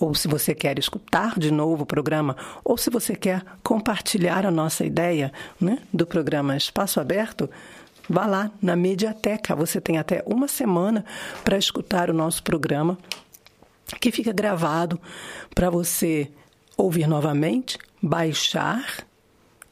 ou 0.00 0.14
se 0.16 0.26
você 0.26 0.52
quer 0.52 0.80
escutar 0.80 1.38
de 1.38 1.52
novo 1.52 1.84
o 1.84 1.86
programa, 1.86 2.36
ou 2.64 2.76
se 2.76 2.90
você 2.90 3.14
quer 3.14 3.44
compartilhar 3.62 4.44
a 4.44 4.50
nossa 4.50 4.84
ideia 4.84 5.32
né, 5.60 5.78
do 5.92 6.04
programa 6.04 6.56
Espaço 6.56 6.98
Aberto, 6.98 7.48
vá 8.10 8.26
lá 8.26 8.50
na 8.60 8.74
Mediateca. 8.74 9.54
Você 9.54 9.80
tem 9.80 9.96
até 9.96 10.24
uma 10.26 10.48
semana 10.48 11.04
para 11.44 11.56
escutar 11.56 12.10
o 12.10 12.14
nosso 12.14 12.42
programa 12.42 12.98
que 14.00 14.10
fica 14.10 14.32
gravado 14.32 15.00
para 15.54 15.70
você 15.70 16.28
ouvir 16.76 17.06
novamente, 17.06 17.78
baixar 18.02 19.06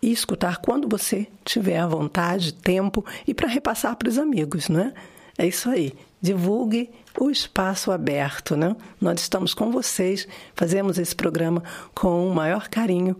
e 0.02 0.12
escutar 0.12 0.58
quando 0.58 0.88
você 0.88 1.26
tiver 1.44 1.78
à 1.78 1.86
vontade, 1.86 2.54
tempo 2.54 3.04
e 3.26 3.34
para 3.34 3.48
repassar 3.48 3.96
para 3.96 4.08
os 4.08 4.18
amigos, 4.18 4.68
né? 4.68 4.92
É 5.38 5.46
isso 5.46 5.68
aí. 5.68 5.92
Divulgue 6.20 6.90
o 7.18 7.30
espaço 7.30 7.90
aberto, 7.90 8.56
né? 8.56 8.74
Nós 9.00 9.20
estamos 9.20 9.54
com 9.54 9.70
vocês, 9.70 10.26
fazemos 10.54 10.98
esse 10.98 11.14
programa 11.14 11.62
com 11.94 12.28
o 12.28 12.34
maior 12.34 12.68
carinho 12.68 13.16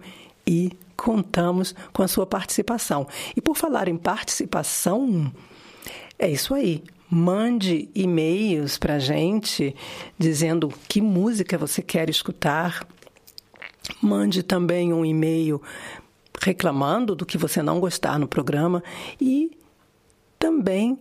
e 0.46 0.72
contamos 0.96 1.74
com 1.92 2.02
a 2.02 2.08
sua 2.08 2.26
participação. 2.26 3.06
E 3.36 3.40
por 3.40 3.56
falar 3.56 3.88
em 3.88 3.96
participação, 3.96 5.30
é 6.18 6.28
isso 6.30 6.54
aí. 6.54 6.82
Mande 7.08 7.88
e-mails 7.94 8.78
para 8.78 8.94
a 8.94 8.98
gente 8.98 9.76
dizendo 10.18 10.72
que 10.88 11.00
música 11.00 11.56
você 11.56 11.80
quer 11.82 12.10
escutar. 12.10 12.86
Mande 14.02 14.42
também 14.42 14.92
um 14.92 15.04
e-mail 15.04 15.62
reclamando 16.40 17.14
do 17.14 17.26
que 17.26 17.38
você 17.38 17.62
não 17.62 17.80
gostar 17.80 18.18
no 18.18 18.28
programa 18.28 18.82
e 19.20 19.56
também 20.38 20.98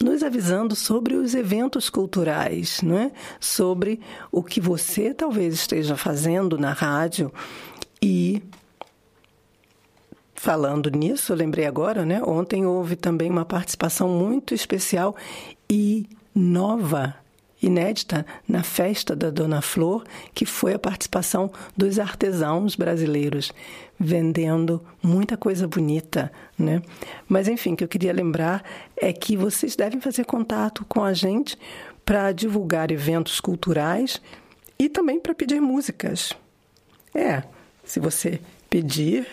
nos 0.00 0.22
avisando 0.22 0.74
sobre 0.74 1.14
os 1.14 1.34
eventos 1.34 1.88
culturais, 1.90 2.80
não 2.82 2.98
é? 2.98 3.12
sobre 3.38 4.00
o 4.30 4.42
que 4.42 4.60
você 4.60 5.14
talvez 5.14 5.54
esteja 5.54 5.96
fazendo 5.96 6.58
na 6.58 6.72
rádio 6.72 7.32
e 8.00 8.42
Falando 10.42 10.90
nisso, 10.90 11.32
eu 11.32 11.36
lembrei 11.36 11.66
agora, 11.66 12.04
né? 12.04 12.20
Ontem 12.20 12.66
houve 12.66 12.96
também 12.96 13.30
uma 13.30 13.44
participação 13.44 14.08
muito 14.08 14.52
especial 14.52 15.14
e 15.70 16.08
nova, 16.34 17.14
inédita, 17.62 18.26
na 18.46 18.62
festa 18.62 19.14
da 19.14 19.30
Dona 19.30 19.62
Flor, 19.62 20.04
que 20.34 20.44
foi 20.44 20.74
a 20.74 20.78
participação 20.78 21.50
dos 21.76 21.98
artesãos 21.98 22.74
brasileiros, 22.74 23.52
vendendo 23.98 24.82
muita 25.02 25.36
coisa 25.36 25.68
bonita, 25.68 26.32
né? 26.58 26.82
Mas 27.28 27.46
enfim, 27.46 27.74
o 27.74 27.76
que 27.76 27.84
eu 27.84 27.88
queria 27.88 28.12
lembrar 28.12 28.64
é 28.96 29.12
que 29.12 29.36
vocês 29.36 29.76
devem 29.76 30.00
fazer 30.00 30.24
contato 30.24 30.84
com 30.88 31.04
a 31.04 31.12
gente 31.12 31.56
para 32.04 32.32
divulgar 32.32 32.90
eventos 32.90 33.40
culturais 33.40 34.20
e 34.78 34.88
também 34.88 35.20
para 35.20 35.34
pedir 35.34 35.60
músicas. 35.60 36.32
É, 37.14 37.44
se 37.84 38.00
você 38.00 38.40
pedir 38.68 39.26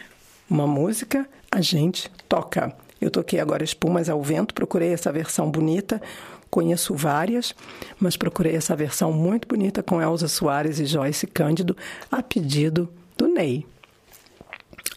uma 0.50 0.68
música, 0.68 1.28
a 1.52 1.62
gente 1.62 2.12
toca. 2.28 2.76
Eu 3.00 3.10
toquei 3.10 3.40
agora 3.40 3.64
Espumas 3.64 4.10
ao 4.10 4.22
Vento, 4.22 4.54
procurei 4.54 4.92
essa 4.92 5.12
versão 5.12 5.50
bonita, 5.50 6.02
conheço 6.50 6.95
várias, 6.95 7.54
mas 8.00 8.18
procurei 8.18 8.56
essa 8.56 8.76
versão 8.76 9.12
muito 9.12 9.47
bonita 9.47 9.84
com 9.84 10.02
Elza 10.02 10.28
Soares 10.28 10.80
e 10.80 10.86
Joyce 10.86 11.28
Cândido, 11.28 11.78
a 12.12 12.24
pedido 12.24 12.89
do 13.18 13.28
Ney. 13.28 13.66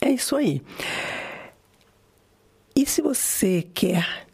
É 0.00 0.11
isso 0.11 0.36
aí. 0.36 0.62
E 2.74 2.86
se 2.86 3.03
você 3.03 3.66
quer 3.74 4.26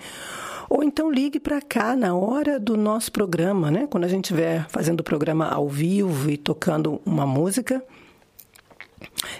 ou 0.70 0.82
então 0.84 1.10
ligue 1.10 1.40
para 1.40 1.60
cá 1.60 1.96
na 1.96 2.14
hora 2.14 2.60
do 2.60 2.76
nosso 2.76 3.10
programa, 3.10 3.72
né? 3.72 3.88
Quando 3.90 4.04
a 4.04 4.08
gente 4.08 4.26
estiver 4.26 4.68
fazendo 4.68 5.00
o 5.00 5.04
programa 5.04 5.48
ao 5.48 5.68
vivo 5.68 6.30
e 6.30 6.36
tocando 6.36 7.00
uma 7.04 7.26
música, 7.26 7.82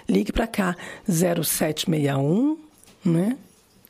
ligue 0.09 0.33
para 0.33 0.45
cá 0.45 0.75
0761, 1.07 2.57
né? 3.05 3.37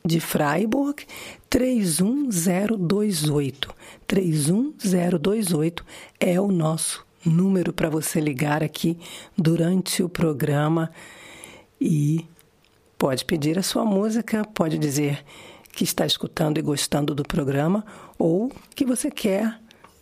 De 0.04 0.20
Freiburg 0.20 1.04
31028. 1.50 3.74
31028 4.06 5.84
é 6.20 6.40
o 6.40 6.46
nosso 6.46 7.04
número 7.24 7.72
para 7.72 7.88
você 7.88 8.20
ligar 8.20 8.62
aqui 8.62 8.98
durante 9.36 10.02
o 10.02 10.08
programa 10.08 10.90
e 11.80 12.26
pode 12.98 13.24
pedir 13.24 13.58
a 13.58 13.62
sua 13.62 13.84
música, 13.84 14.44
pode 14.54 14.78
dizer 14.78 15.24
que 15.72 15.84
está 15.84 16.04
escutando 16.04 16.58
e 16.58 16.62
gostando 16.62 17.14
do 17.14 17.22
programa 17.22 17.84
ou 18.18 18.52
que 18.74 18.84
você 18.84 19.10
quer 19.10 19.58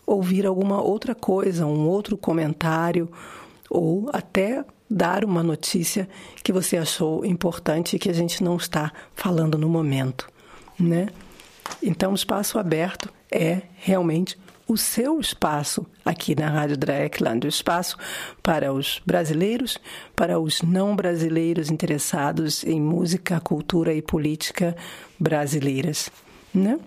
ouvir 0.06 0.44
alguma 0.44 0.82
outra 0.82 1.14
coisa, 1.14 1.66
um 1.66 1.86
outro 1.88 2.16
comentário 2.16 3.10
ou 3.68 4.10
até 4.12 4.64
dar 4.90 5.24
uma 5.24 5.42
notícia 5.42 6.08
que 6.42 6.52
você 6.52 6.76
achou 6.76 7.24
importante 7.24 7.94
e 7.94 7.98
que 7.98 8.08
a 8.08 8.12
gente 8.12 8.42
não 8.42 8.56
está 8.56 8.92
falando 9.14 9.56
no 9.56 9.68
momento, 9.68 10.28
né? 10.78 11.08
Então, 11.80 12.10
o 12.10 12.16
espaço 12.16 12.58
aberto 12.58 13.08
é 13.30 13.62
realmente 13.76 14.36
o 14.70 14.76
seu 14.76 15.18
espaço 15.18 15.84
aqui 16.04 16.32
na 16.36 16.48
Rádio 16.48 16.76
Dreieckland, 16.76 17.44
o 17.44 17.48
espaço 17.48 17.96
para 18.40 18.72
os 18.72 19.02
brasileiros, 19.04 19.76
para 20.14 20.38
os 20.38 20.62
não 20.62 20.94
brasileiros 20.94 21.72
interessados 21.72 22.62
em 22.62 22.80
música, 22.80 23.40
cultura 23.40 23.92
e 23.92 24.00
política 24.00 24.76
brasileiras, 25.18 26.08
né? 26.54 26.78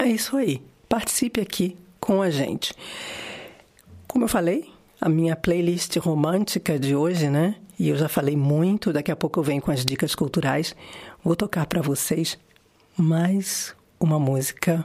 É 0.00 0.06
isso 0.06 0.36
aí. 0.36 0.60
Participe 0.88 1.40
aqui 1.40 1.76
com 2.00 2.20
a 2.20 2.28
gente. 2.28 2.74
Como 4.08 4.24
eu 4.24 4.28
falei, 4.28 4.68
a 5.00 5.08
minha 5.08 5.36
playlist 5.36 5.96
romântica 5.98 6.76
de 6.76 6.96
hoje, 6.96 7.30
né? 7.30 7.54
E 7.78 7.88
eu 7.88 7.96
já 7.96 8.08
falei 8.08 8.36
muito, 8.36 8.92
daqui 8.92 9.12
a 9.12 9.16
pouco 9.16 9.38
eu 9.38 9.44
venho 9.44 9.62
com 9.62 9.70
as 9.70 9.84
dicas 9.84 10.12
culturais. 10.12 10.74
Vou 11.22 11.36
tocar 11.36 11.66
para 11.66 11.80
vocês 11.80 12.36
mais 12.96 13.76
uma 14.00 14.18
música 14.18 14.84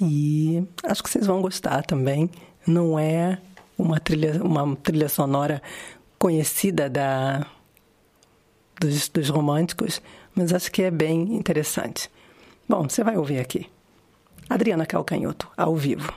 e 0.00 0.62
acho 0.84 1.02
que 1.02 1.10
vocês 1.10 1.26
vão 1.26 1.42
gostar 1.42 1.82
também. 1.82 2.30
Não 2.66 2.98
é 2.98 3.38
uma 3.76 3.98
trilha, 4.00 4.42
uma 4.42 4.76
trilha 4.76 5.08
sonora 5.08 5.62
conhecida 6.18 6.88
da, 6.88 7.46
dos, 8.80 9.08
dos 9.08 9.28
românticos, 9.28 10.02
mas 10.34 10.52
acho 10.52 10.70
que 10.70 10.82
é 10.82 10.90
bem 10.90 11.34
interessante. 11.34 12.10
Bom, 12.68 12.88
você 12.88 13.02
vai 13.02 13.16
ouvir 13.16 13.38
aqui. 13.38 13.66
Adriana 14.48 14.86
Calcanhoto, 14.86 15.48
ao 15.56 15.76
vivo. 15.76 16.12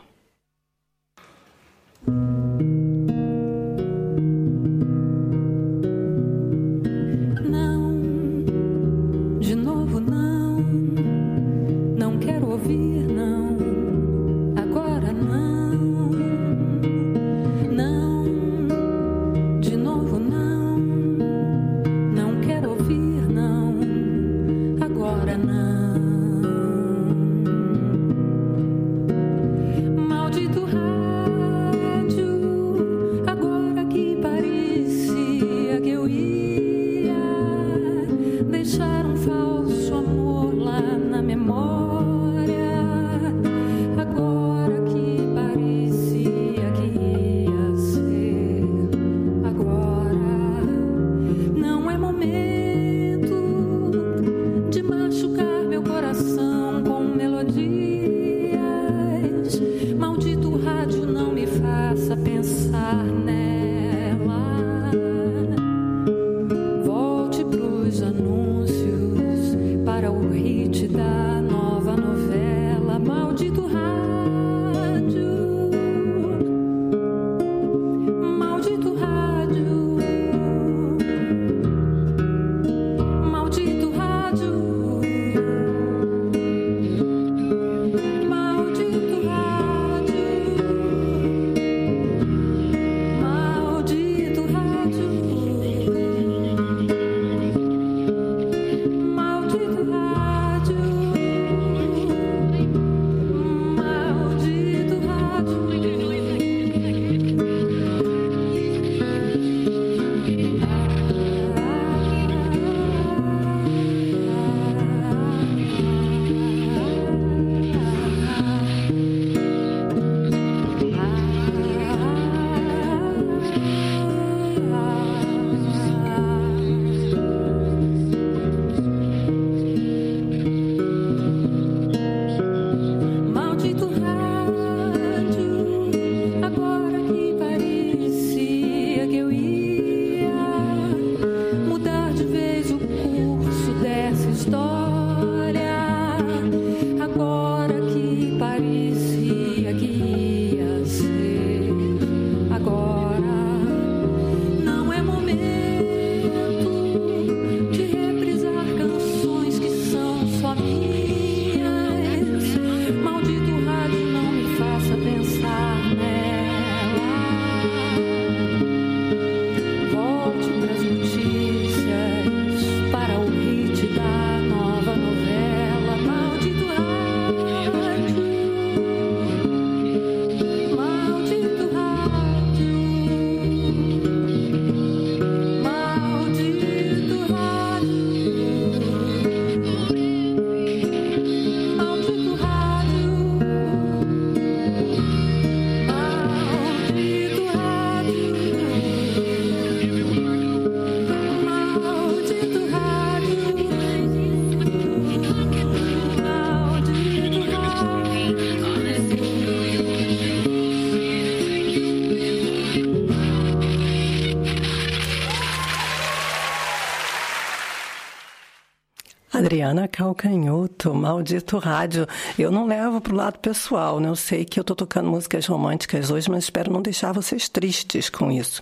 Adriana 219.72 219.88
Calcanhoto, 219.88 220.94
maldito 220.94 221.58
rádio. 221.58 222.06
Eu 222.38 222.52
não 222.52 222.68
levo 222.68 223.00
pro 223.00 223.16
lado 223.16 223.40
pessoal, 223.40 224.02
né? 224.02 224.10
Eu 224.10 224.18
sei 224.18 224.44
que 224.44 224.60
eu 224.60 224.64
tô 224.66 224.76
tocando 224.76 225.10
músicas 225.10 225.46
românticas 225.46 226.12
hoje, 226.12 226.30
mas 226.30 226.44
espero 226.44 226.72
não 226.72 226.82
deixar 226.82 227.14
vocês 227.14 227.48
tristes 227.48 228.10
com 228.10 228.30
isso. 228.30 228.62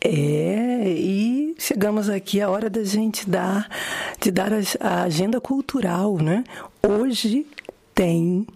É, 0.00 0.88
e 0.88 1.54
chegamos 1.58 2.08
aqui 2.08 2.40
a 2.40 2.48
hora 2.48 2.70
da 2.70 2.82
gente 2.84 3.28
dar, 3.28 3.68
de 4.18 4.30
dar 4.30 4.50
a 4.80 5.02
agenda 5.02 5.40
cultural, 5.40 6.16
né? 6.16 6.42
Hoje 6.82 7.46
tem 7.94 8.46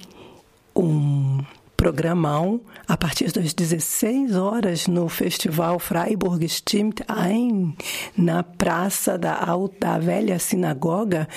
um 0.74 1.44
programão 1.78 2.60
a 2.88 2.96
partir 2.96 3.30
das 3.30 3.54
16 3.54 4.34
horas 4.34 4.88
no 4.88 5.08
Festival 5.08 5.78
Freiburg 5.78 6.46
Stimmt 6.48 7.04
Ein, 7.08 7.72
na 8.16 8.42
Praça 8.42 9.16
da, 9.16 9.46
da 9.78 9.96
Velha 9.96 10.40
Sinagoga, 10.40 11.28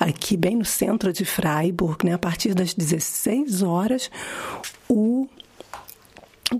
aqui 0.00 0.38
bem 0.38 0.56
no 0.56 0.64
centro 0.64 1.12
de 1.12 1.26
Freiburg. 1.26 2.06
Né? 2.06 2.14
A 2.14 2.18
partir 2.18 2.54
das 2.54 2.72
16 2.72 3.62
horas, 3.62 4.10
o 4.88 5.28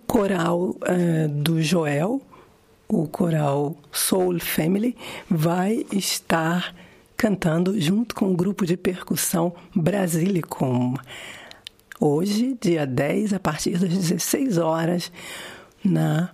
coral 0.06 0.60
uh, 0.60 1.28
do 1.28 1.62
Joel, 1.62 2.20
o 2.86 3.08
coral 3.08 3.74
Soul 3.90 4.38
Family, 4.38 4.94
vai 5.30 5.86
estar 5.90 6.74
cantando 7.16 7.80
junto 7.80 8.14
com 8.14 8.30
o 8.32 8.36
grupo 8.36 8.66
de 8.66 8.76
percussão 8.76 9.54
Brasilicum 9.74 10.94
hoje, 12.00 12.56
dia 12.60 12.86
10, 12.86 13.34
a 13.34 13.38
partir 13.38 13.78
das 13.78 13.90
16 13.90 14.58
horas, 14.58 15.10
na 15.84 16.30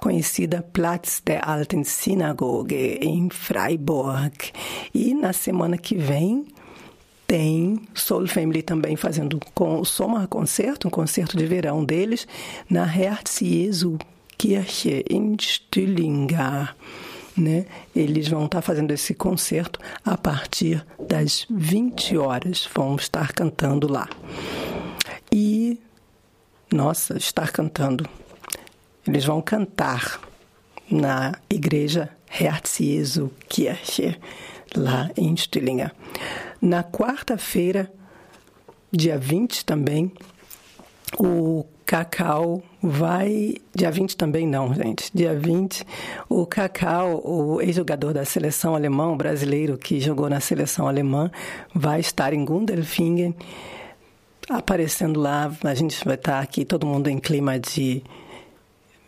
conhecida 0.00 0.64
Platz 0.72 1.20
der 1.24 1.46
Alten 1.46 1.84
Synagoge, 1.84 2.98
em 3.00 3.28
Freiburg. 3.30 4.52
E 4.94 5.14
na 5.14 5.32
semana 5.32 5.76
que 5.76 5.96
vem 5.96 6.46
tem 7.26 7.82
Soul 7.94 8.26
Family 8.26 8.62
também 8.62 8.96
fazendo 8.96 9.38
com 9.54 9.80
o 9.80 9.84
Sommer 9.84 10.26
Concerto, 10.26 10.88
um 10.88 10.90
concerto 10.90 11.36
de 11.36 11.44
verão 11.44 11.84
deles, 11.84 12.26
na 12.70 12.84
Herz 12.84 13.40
Jesu 13.42 13.98
Kirche 14.38 15.04
em 15.10 15.36
Stüllinger. 15.38 16.74
Né? 17.36 17.66
Eles 17.94 18.28
vão 18.28 18.46
estar 18.46 18.62
fazendo 18.62 18.92
esse 18.92 19.14
concerto 19.14 19.78
a 20.04 20.16
partir 20.16 20.84
das 20.98 21.46
20 21.50 22.16
horas. 22.16 22.68
Vão 22.74 22.96
estar 22.96 23.32
cantando 23.32 23.92
lá. 23.92 24.08
E, 25.32 25.78
nossa, 26.72 27.16
estar 27.16 27.50
cantando. 27.50 28.08
Eles 29.06 29.24
vão 29.24 29.40
cantar 29.40 30.20
na 30.90 31.34
igreja 31.48 32.10
Herz 32.30 32.76
Jesu 32.78 33.30
Kirche, 33.48 34.18
lá 34.76 35.10
em 35.16 35.36
Stillinger. 35.36 35.92
Na 36.60 36.82
quarta-feira, 36.82 37.90
dia 38.92 39.18
20 39.18 39.64
também, 39.64 40.12
o 41.18 41.64
Cacau 41.86 42.62
vai. 42.82 43.54
Dia 43.74 43.90
20 43.90 44.16
também 44.16 44.46
não, 44.46 44.74
gente. 44.74 45.10
Dia 45.14 45.34
20, 45.34 45.84
o 46.28 46.44
Cacau, 46.44 47.22
o 47.24 47.62
ex-jogador 47.62 48.12
da 48.12 48.24
seleção 48.24 48.74
alemã, 48.74 49.16
brasileiro 49.16 49.78
que 49.78 50.00
jogou 50.00 50.28
na 50.28 50.40
seleção 50.40 50.86
alemã, 50.86 51.30
vai 51.74 52.00
estar 52.00 52.34
em 52.34 52.44
Gundelfingen 52.44 53.34
aparecendo 54.48 55.20
lá. 55.20 55.52
A 55.62 55.74
gente 55.74 56.02
vai 56.04 56.14
estar 56.14 56.40
aqui 56.40 56.64
todo 56.64 56.86
mundo 56.86 57.08
em 57.08 57.18
clima 57.18 57.58
de 57.58 58.02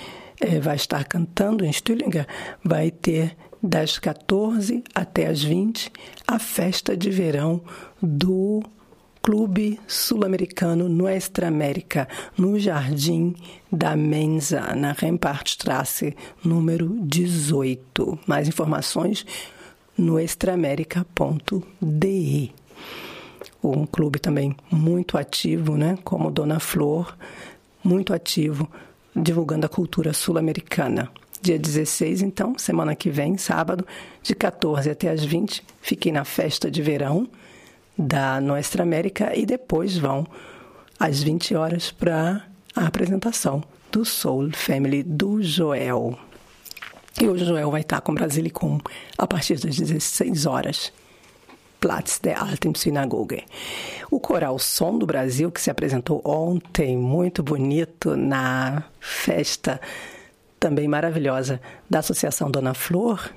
é, 0.41 0.59
vai 0.59 0.75
estar 0.75 1.03
cantando 1.05 1.63
em 1.63 1.69
Stüllinger, 1.69 2.27
vai 2.63 2.91
ter 2.91 3.37
das 3.61 3.97
14 3.97 4.83
até 4.93 5.27
as 5.27 5.41
20 5.41 5.89
a 6.27 6.37
festa 6.37 6.97
de 6.97 7.09
verão 7.09 7.61
do 8.01 8.61
Clube 9.23 9.79
Sul-Americano 9.87 10.87
Nuestra 10.89 11.47
América, 11.47 12.07
no 12.37 12.59
Jardim 12.59 13.33
da 13.71 13.95
Mensa, 13.95 14.75
na 14.75 14.91
Rempartstrasse, 14.91 16.13
número 16.43 16.89
18. 17.03 18.19
Mais 18.27 18.49
informações 18.49 19.25
nuestraamerica.de. 19.97 22.51
Um 23.63 23.85
clube 23.85 24.19
também 24.19 24.53
muito 24.69 25.17
ativo, 25.17 25.77
né? 25.77 25.97
Como 26.03 26.29
Dona 26.29 26.59
Flor, 26.59 27.17
muito 27.81 28.13
ativo, 28.13 28.69
divulgando 29.15 29.65
a 29.65 29.69
cultura 29.69 30.11
sul-americana. 30.11 31.09
Dia 31.41 31.57
16, 31.57 32.21
então, 32.21 32.57
semana 32.57 32.93
que 32.93 33.09
vem, 33.09 33.37
sábado, 33.37 33.87
de 34.21 34.35
14 34.35 34.89
até 34.89 35.09
as 35.09 35.23
20, 35.23 35.63
fiquei 35.79 36.11
na 36.11 36.25
festa 36.25 36.69
de 36.69 36.81
verão 36.81 37.29
da 37.97 38.41
Nuestra 38.41 38.83
América 38.83 39.35
e 39.35 39.45
depois 39.45 39.97
vão 39.97 40.25
às 40.99 41.21
20 41.21 41.55
horas 41.55 41.91
para 41.91 42.43
a 42.75 42.87
apresentação 42.87 43.63
do 43.91 44.03
Soul 44.03 44.51
Family 44.53 45.03
do 45.03 45.41
Joel. 45.41 46.17
E 47.21 47.27
o 47.27 47.37
Joel 47.37 47.69
vai 47.69 47.81
estar 47.81 48.01
com 48.01 48.13
Brasilicum 48.13 48.79
a 49.17 49.27
partir 49.27 49.59
das 49.59 49.75
16 49.77 50.45
horas. 50.45 50.91
Platz 51.79 52.17
der 52.17 52.41
Alten 52.41 52.73
Synagoge. 52.73 53.43
O 54.09 54.19
coral 54.19 54.57
Som 54.57 54.97
do 54.97 55.05
Brasil, 55.05 55.51
que 55.51 55.59
se 55.59 55.69
apresentou 55.69 56.21
ontem, 56.23 56.97
muito 56.97 57.43
bonito, 57.43 58.15
na 58.15 58.83
festa 59.01 59.81
também 60.59 60.87
maravilhosa 60.87 61.59
da 61.89 61.99
Associação 61.99 62.49
Dona 62.49 62.73
Flor, 62.73 63.29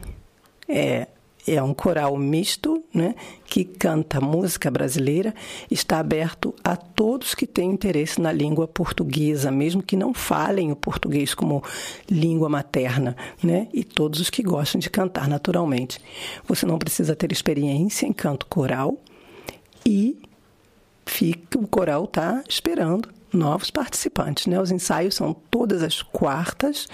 é, 0.68 1.08
é 1.46 1.62
um 1.62 1.72
coral 1.72 2.16
misto, 2.16 2.82
né, 2.92 3.14
que 3.44 3.64
canta 3.64 4.20
música 4.20 4.70
brasileira, 4.70 5.34
está 5.70 5.98
aberto 5.98 6.54
a 6.64 6.76
todos 6.76 7.34
que 7.34 7.46
têm 7.46 7.70
interesse 7.70 8.20
na 8.20 8.32
língua 8.32 8.66
portuguesa, 8.66 9.50
mesmo 9.50 9.82
que 9.82 9.96
não 9.96 10.12
falem 10.12 10.72
o 10.72 10.76
português 10.76 11.34
como 11.34 11.62
língua 12.10 12.48
materna, 12.48 13.16
né, 13.42 13.68
e 13.72 13.84
todos 13.84 14.20
os 14.20 14.30
que 14.30 14.42
gostam 14.42 14.78
de 14.78 14.90
cantar 14.90 15.28
naturalmente. 15.28 16.00
Você 16.46 16.66
não 16.66 16.78
precisa 16.78 17.14
ter 17.14 17.30
experiência 17.30 18.06
em 18.06 18.12
canto 18.12 18.46
coral 18.46 18.96
e 19.84 20.18
fica, 21.04 21.58
o 21.58 21.66
coral 21.66 22.04
está 22.04 22.42
esperando 22.48 23.15
novos 23.32 23.70
participantes. 23.70 24.46
Né? 24.46 24.60
Os 24.60 24.70
ensaios 24.70 25.14
são 25.14 25.34
todas 25.50 25.82
as 25.82 26.02
quartas 26.02 26.86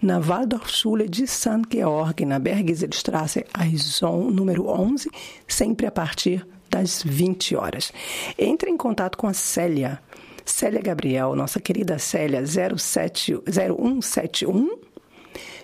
na 0.00 0.18
Waldorfschule 0.18 1.08
de 1.08 1.26
St. 1.26 1.62
Georg, 1.70 2.24
na 2.24 2.38
Bergiselstrasse, 2.38 3.44
Aison, 3.58 4.30
número 4.30 4.68
11, 4.68 5.10
sempre 5.46 5.86
a 5.86 5.90
partir 5.90 6.46
das 6.70 7.02
20 7.02 7.56
horas. 7.56 7.92
Entre 8.38 8.70
em 8.70 8.76
contato 8.76 9.16
com 9.16 9.26
a 9.26 9.32
Célia, 9.32 9.98
Célia 10.44 10.82
Gabriel, 10.82 11.34
nossa 11.34 11.58
querida 11.60 11.98
Célia, 11.98 12.44
07, 12.44 13.40
0171 13.46 14.78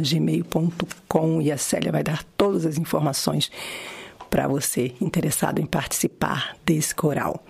gmail.com 0.04 1.42
e 1.42 1.52
a 1.52 1.58
Célia 1.58 1.92
vai 1.92 2.04
dar 2.04 2.24
todas 2.38 2.64
as 2.66 2.78
informações 2.78 3.52
para 4.30 4.48
você 4.48 4.94
interessado 5.02 5.60
em 5.60 5.66
participar 5.66 6.56
desse 6.66 6.94
coral. 6.94 7.44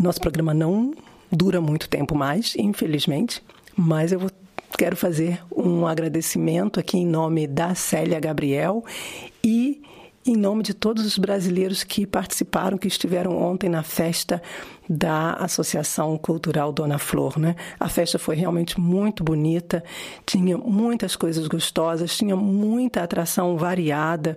Nosso 0.00 0.20
programa 0.20 0.54
não 0.54 0.94
dura 1.30 1.60
muito 1.60 1.88
tempo 1.88 2.14
mais, 2.14 2.54
infelizmente, 2.56 3.42
mas 3.76 4.12
eu 4.12 4.20
vou 4.20 4.30
quero 4.76 4.96
fazer 4.96 5.40
um 5.54 5.86
agradecimento 5.86 6.78
aqui 6.78 6.98
em 6.98 7.06
nome 7.06 7.46
da 7.46 7.74
Célia 7.74 8.20
Gabriel 8.20 8.84
e 9.42 9.82
em 10.26 10.36
nome 10.36 10.62
de 10.62 10.74
todos 10.74 11.06
os 11.06 11.16
brasileiros 11.16 11.82
que 11.82 12.06
participaram, 12.06 12.76
que 12.76 12.86
estiveram 12.86 13.36
ontem 13.36 13.68
na 13.68 13.82
festa 13.82 14.42
da 14.88 15.32
Associação 15.34 16.18
Cultural 16.18 16.70
Dona 16.70 16.98
Flor, 16.98 17.38
né? 17.38 17.56
A 17.80 17.88
festa 17.88 18.18
foi 18.18 18.36
realmente 18.36 18.78
muito 18.78 19.24
bonita, 19.24 19.82
tinha 20.26 20.58
muitas 20.58 21.16
coisas 21.16 21.46
gostosas, 21.46 22.16
tinha 22.16 22.36
muita 22.36 23.02
atração 23.02 23.56
variada, 23.56 24.36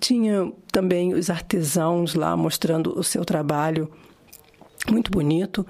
tinha 0.00 0.52
também 0.72 1.14
os 1.14 1.30
artesãos 1.30 2.14
lá 2.14 2.36
mostrando 2.36 2.98
o 2.98 3.04
seu 3.04 3.24
trabalho 3.24 3.88
muito 4.86 5.10
bonito. 5.10 5.66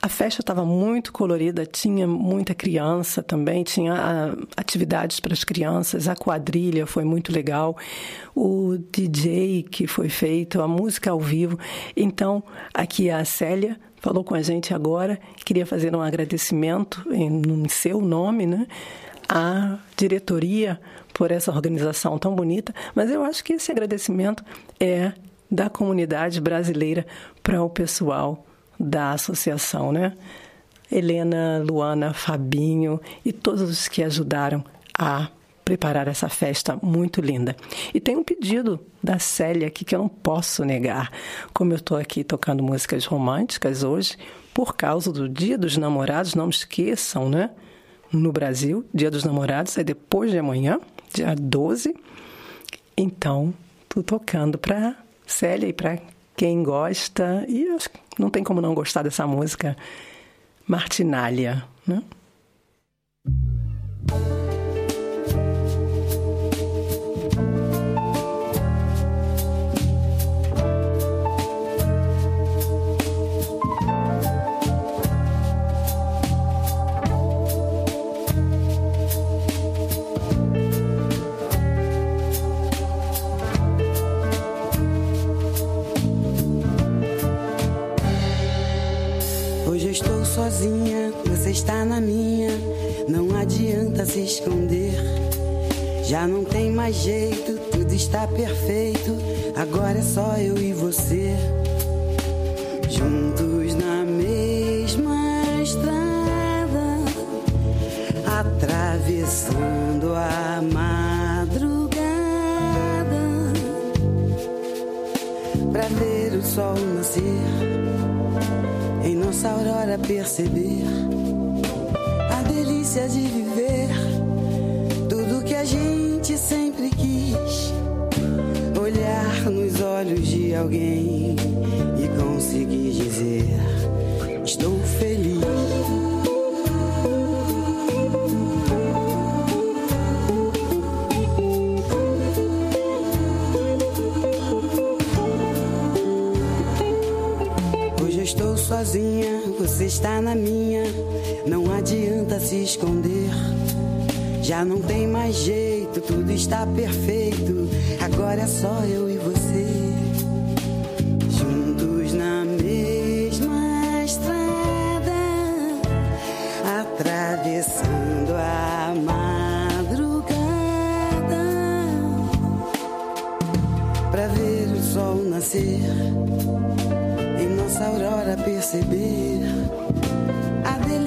A 0.00 0.08
festa 0.08 0.40
estava 0.42 0.64
muito 0.64 1.12
colorida, 1.12 1.66
tinha 1.66 2.06
muita 2.06 2.54
criança 2.54 3.22
também, 3.22 3.64
tinha 3.64 3.94
ah, 3.94 4.36
atividades 4.56 5.20
para 5.20 5.32
as 5.32 5.44
crianças, 5.44 6.08
a 6.08 6.14
quadrilha 6.14 6.86
foi 6.86 7.04
muito 7.04 7.32
legal, 7.32 7.76
o 8.34 8.76
DJ 8.92 9.64
que 9.64 9.86
foi 9.86 10.08
feito, 10.08 10.60
a 10.60 10.68
música 10.68 11.10
ao 11.10 11.20
vivo. 11.20 11.58
Então, 11.96 12.42
aqui 12.72 13.10
a 13.10 13.24
Célia 13.24 13.78
falou 13.96 14.24
com 14.24 14.34
a 14.34 14.42
gente 14.42 14.72
agora, 14.72 15.18
queria 15.44 15.66
fazer 15.66 15.94
um 15.94 16.00
agradecimento 16.00 17.04
em, 17.12 17.42
em 17.42 17.68
seu 17.68 18.00
nome, 18.00 18.46
né? 18.46 18.66
à 19.28 19.78
diretoria 19.96 20.80
por 21.14 21.30
essa 21.30 21.52
organização 21.52 22.18
tão 22.18 22.34
bonita, 22.34 22.74
mas 22.94 23.10
eu 23.10 23.22
acho 23.22 23.44
que 23.44 23.52
esse 23.52 23.70
agradecimento 23.70 24.44
é 24.80 25.12
da 25.48 25.70
comunidade 25.70 26.40
brasileira 26.40 27.06
para 27.42 27.62
o 27.62 27.70
pessoal 27.70 28.44
da 28.80 29.12
associação, 29.12 29.92
né? 29.92 30.14
Helena, 30.90 31.62
Luana, 31.64 32.12
Fabinho 32.12 33.00
e 33.24 33.32
todos 33.32 33.62
os 33.62 33.86
que 33.86 34.02
ajudaram 34.02 34.64
a 34.98 35.28
preparar 35.64 36.08
essa 36.08 36.28
festa 36.28 36.76
muito 36.82 37.20
linda. 37.20 37.54
E 37.94 38.00
tem 38.00 38.16
um 38.16 38.24
pedido 38.24 38.80
da 39.00 39.20
Célia 39.20 39.68
aqui 39.68 39.84
que 39.84 39.94
eu 39.94 40.00
não 40.00 40.08
posso 40.08 40.64
negar. 40.64 41.12
Como 41.54 41.72
eu 41.72 41.76
estou 41.76 41.96
aqui 41.96 42.24
tocando 42.24 42.60
músicas 42.62 43.04
românticas 43.04 43.84
hoje, 43.84 44.16
por 44.52 44.74
causa 44.74 45.12
do 45.12 45.28
Dia 45.28 45.56
dos 45.56 45.76
Namorados, 45.76 46.34
não 46.34 46.48
esqueçam, 46.50 47.28
né? 47.28 47.50
No 48.12 48.32
Brasil, 48.32 48.84
Dia 48.92 49.10
dos 49.10 49.22
Namorados 49.22 49.78
é 49.78 49.84
depois 49.84 50.32
de 50.32 50.38
amanhã, 50.38 50.80
dia 51.14 51.36
12. 51.36 51.94
Então, 52.96 53.54
estou 53.82 54.02
tocando 54.02 54.58
para 54.58 54.96
Célia 55.24 55.68
e 55.68 55.72
para 55.72 55.98
quem 56.40 56.62
gosta, 56.62 57.44
e 57.46 57.68
acho 57.68 57.90
que 57.90 57.98
não 58.18 58.30
tem 58.30 58.42
como 58.42 58.62
não 58.62 58.72
gostar 58.72 59.02
dessa 59.02 59.26
música, 59.26 59.76
Martinália, 60.66 61.62
né? 61.86 62.02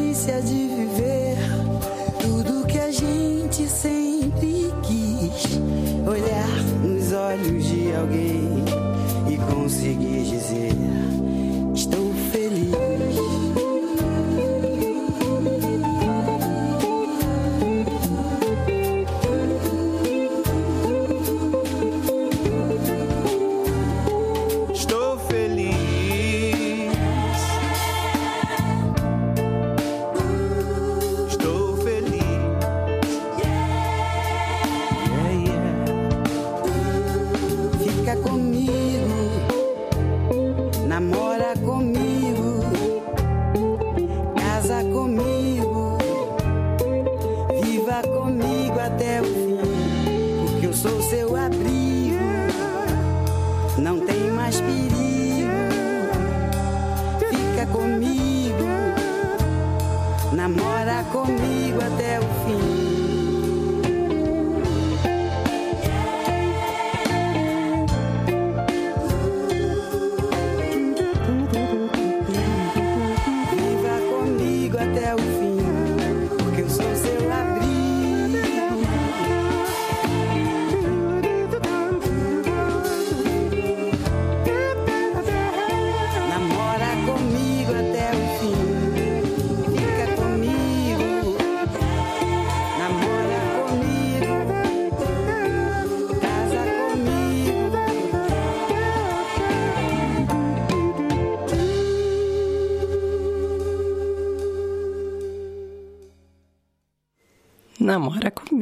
Delícia 0.03 0.41
de 0.41 0.67
viver. 0.67 1.37
Tudo 2.19 2.67
que 2.67 2.77
a 2.77 2.91
gente 2.91 3.67
sempre 3.67 4.02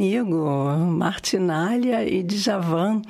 Comigo, 0.01 0.49
Martinália 0.79 2.03
e 2.03 2.23
Djavan, 2.23 3.03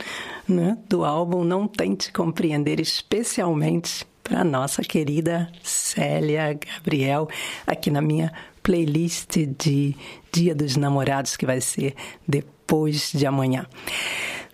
né, 0.45 0.77
do 0.89 1.05
álbum 1.05 1.41
Não 1.41 1.65
Tente 1.65 2.11
Compreender, 2.11 2.81
especialmente 2.81 4.05
para 4.21 4.43
nossa 4.43 4.81
querida 4.81 5.49
Célia 5.63 6.51
Gabriel, 6.51 7.29
aqui 7.65 7.89
na 7.89 8.01
minha 8.01 8.33
playlist 8.61 9.37
de 9.57 9.95
Dia 10.33 10.53
dos 10.53 10.75
Namorados, 10.75 11.37
que 11.37 11.45
vai 11.45 11.61
ser 11.61 11.95
depois 12.27 13.13
de 13.13 13.25
amanhã. 13.25 13.65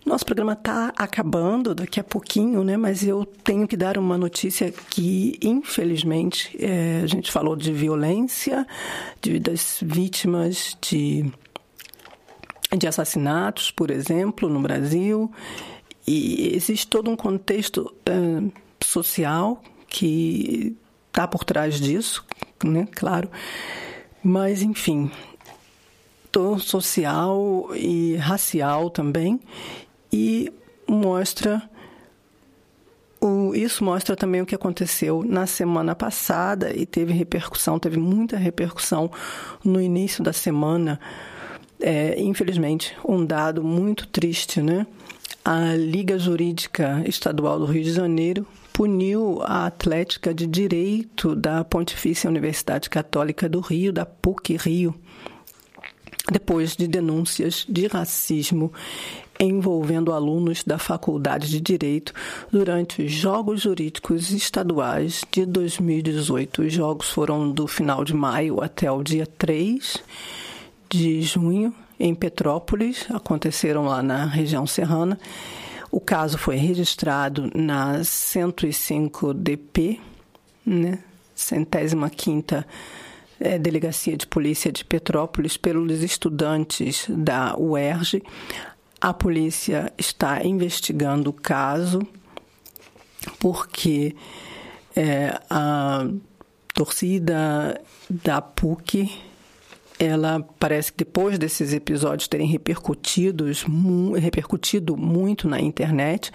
Nosso 0.06 0.24
programa 0.24 0.54
está 0.54 0.94
acabando 0.96 1.74
daqui 1.74 2.00
a 2.00 2.04
pouquinho, 2.04 2.64
né? 2.64 2.78
Mas 2.78 3.06
eu 3.06 3.26
tenho 3.26 3.68
que 3.68 3.76
dar 3.76 3.98
uma 3.98 4.18
notícia 4.18 4.72
que, 4.92 5.38
infelizmente, 5.42 6.56
é, 6.64 7.02
a 7.04 7.08
gente 7.08 7.30
falou 7.30 7.56
de 7.56 7.74
violência, 7.74 8.66
de, 9.22 9.38
das 9.38 9.80
vítimas 9.82 10.78
de, 10.80 11.26
de 12.76 12.88
assassinatos, 12.88 13.72
por 13.72 13.92
exemplo, 13.92 14.50
no 14.50 14.60
Brasil, 14.60 15.32
e 16.06 16.56
existe 16.56 16.88
todo 16.88 17.10
um 17.10 17.16
contexto 17.16 17.94
é, 18.06 18.12
social 18.84 19.62
que 19.88 20.76
está 21.08 21.28
por 21.28 21.44
trás 21.44 21.80
disso, 21.80 22.26
né? 22.64 22.88
Claro. 22.92 23.30
Mas, 24.24 24.62
enfim, 24.62 25.10
social 26.60 27.70
e 27.76 28.16
racial 28.18 28.90
também, 28.90 29.40
e 30.12 30.52
mostra 30.88 31.68
isso 33.56 33.84
mostra 33.84 34.16
também 34.16 34.42
o 34.42 34.46
que 34.46 34.54
aconteceu 34.54 35.24
na 35.28 35.48
semana 35.48 35.96
passada 35.96 36.72
e 36.76 36.86
teve 36.86 37.12
repercussão, 37.14 37.80
teve 37.80 37.98
muita 37.98 38.38
repercussão 38.38 39.12
no 39.64 39.82
início 39.82 40.24
da 40.24 40.32
semana. 40.32 41.00
É, 41.80 42.20
infelizmente, 42.20 42.96
um 43.06 43.26
dado 43.26 43.64
muito 43.64 44.08
triste, 44.08 44.62
né? 44.62 44.88
A 45.46 45.76
Liga 45.76 46.18
Jurídica 46.18 47.04
Estadual 47.06 47.60
do 47.60 47.66
Rio 47.66 47.84
de 47.84 47.94
Janeiro 47.94 48.46
puniu 48.74 49.42
a 49.44 49.66
Atlética 49.66 50.34
de 50.34 50.46
Direito 50.46 51.36
da 51.36 51.64
Pontifícia 51.64 52.30
Universidade 52.30 52.90
Católica 52.90 53.48
do 53.48 53.60
Rio, 53.60 53.94
da 53.94 54.06
PUC 54.06 54.58
Rio, 54.58 54.94
depois 56.32 56.76
de 56.76 56.88
denúncias 56.88 57.66
de 57.68 57.88
racismo 57.88 58.72
envolvendo 59.40 60.12
alunos 60.12 60.64
da 60.64 60.78
Faculdade 60.78 61.50
de 61.50 61.62
Direito 61.62 62.14
durante 62.52 63.04
os 63.04 63.12
Jogos 63.12 63.62
Jurídicos 63.62 64.32
Estaduais 64.32 65.24
de 65.32 65.46
2018. 65.46 66.64
Os 66.64 66.74
jogos 66.74 67.10
foram 67.10 67.52
do 67.52 67.68
final 67.68 68.04
de 68.04 68.14
maio 68.14 68.62
até 68.62 68.92
o 68.92 69.04
dia 69.04 69.28
3 69.38 70.04
de 70.90 71.22
junho 71.22 71.74
em 72.00 72.14
Petrópolis, 72.14 73.06
aconteceram 73.10 73.86
lá 73.86 74.04
na 74.04 74.26
região 74.26 74.68
serrana. 74.68 75.20
O 75.92 76.00
caso 76.00 76.38
foi 76.38 76.56
registrado 76.58 77.50
na 77.56 78.04
105 78.04 79.34
DP, 79.34 80.00
né? 80.66 81.00
centésima 81.34 82.10
quinta 82.10 82.66
é, 83.40 83.58
Delegacia 83.58 84.18
de 84.18 84.28
Polícia 84.28 84.72
de 84.72 84.84
Petrópolis, 84.84 85.56
pelos 85.58 86.02
estudantes 86.02 87.06
da 87.10 87.58
UERJ. 87.58 88.24
A 89.00 89.14
polícia 89.14 89.94
está 89.98 90.44
investigando 90.44 91.30
o 91.30 91.34
caso 91.34 92.02
porque 93.40 94.16
é, 94.96 95.40
a 95.50 96.08
torcida 96.74 97.80
da 98.10 98.42
PUC 98.42 99.12
ela 100.00 100.46
parece 100.60 100.92
que 100.92 101.00
depois 101.00 101.38
desses 101.38 101.74
episódios 101.74 102.28
terem 102.28 102.48
repercutidos, 102.48 103.66
repercutido 104.20 104.96
muito 104.96 105.48
na 105.48 105.60
internet, 105.60 106.32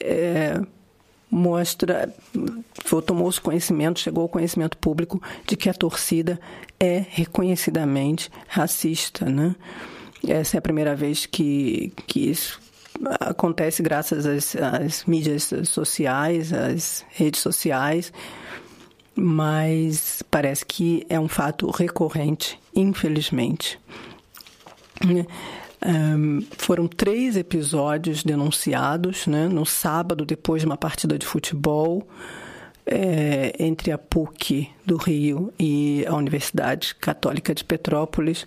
é, 0.00 0.60
mostra, 1.30 2.12
tomou-se 3.06 3.40
conhecimento, 3.40 4.00
chegou 4.00 4.22
ao 4.22 4.28
conhecimento 4.28 4.76
público 4.78 5.22
de 5.46 5.56
que 5.56 5.68
a 5.68 5.74
torcida 5.74 6.40
é 6.80 7.04
reconhecidamente 7.10 8.30
racista, 8.46 9.26
né? 9.26 9.54
Essa 10.26 10.56
é 10.56 10.58
a 10.58 10.62
primeira 10.62 10.96
vez 10.96 11.26
que, 11.26 11.92
que 12.06 12.30
isso 12.30 12.60
acontece 13.20 13.82
graças 13.82 14.26
às, 14.26 14.56
às 14.56 15.04
mídias 15.04 15.52
sociais, 15.64 16.52
às 16.52 17.04
redes 17.10 17.40
sociais, 17.40 18.12
mas 19.18 20.22
parece 20.30 20.64
que 20.64 21.04
é 21.08 21.18
um 21.18 21.28
fato 21.28 21.68
recorrente, 21.70 22.58
infelizmente. 22.74 23.78
Um, 25.04 26.44
foram 26.56 26.86
três 26.86 27.36
episódios 27.36 28.22
denunciados 28.24 29.26
né, 29.26 29.48
no 29.48 29.64
sábado, 29.64 30.24
depois 30.24 30.62
de 30.62 30.66
uma 30.66 30.76
partida 30.76 31.18
de 31.18 31.26
futebol 31.26 32.06
é, 32.86 33.54
entre 33.58 33.92
a 33.92 33.98
PUC 33.98 34.70
do 34.84 34.96
Rio 34.96 35.52
e 35.58 36.04
a 36.06 36.14
Universidade 36.14 36.94
Católica 36.94 37.54
de 37.54 37.62
Petrópolis, 37.62 38.46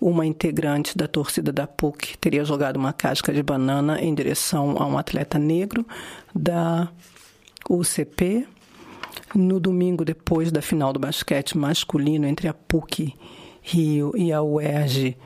uma 0.00 0.24
integrante 0.24 0.96
da 0.96 1.06
torcida 1.06 1.52
da 1.52 1.66
PUC 1.66 2.16
teria 2.18 2.44
jogado 2.44 2.76
uma 2.76 2.92
casca 2.92 3.32
de 3.32 3.42
banana 3.42 4.00
em 4.00 4.14
direção 4.14 4.76
a 4.78 4.86
um 4.86 4.96
atleta 4.96 5.38
negro 5.38 5.86
da 6.34 6.88
UCP. 7.68 8.46
No 9.34 9.58
domingo, 9.58 10.04
depois 10.04 10.50
da 10.52 10.62
final 10.62 10.92
do 10.92 11.00
basquete 11.00 11.56
masculino 11.56 12.26
entre 12.26 12.48
a 12.48 12.54
PUC 12.54 13.14
Rio 13.62 14.12
e 14.16 14.32
a 14.32 14.42
UERJ, 14.42 15.16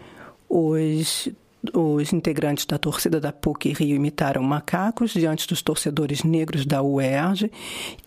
os 0.48 1.28
os 1.74 2.12
integrantes 2.12 2.64
da 2.66 2.78
torcida 2.78 3.20
da 3.20 3.32
PUC 3.32 3.72
Rio 3.72 3.96
imitaram 3.96 4.42
macacos 4.42 5.12
diante 5.12 5.48
dos 5.48 5.62
torcedores 5.62 6.22
negros 6.22 6.64
da 6.64 6.82
UERJ, 6.82 7.50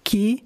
que 0.04 0.44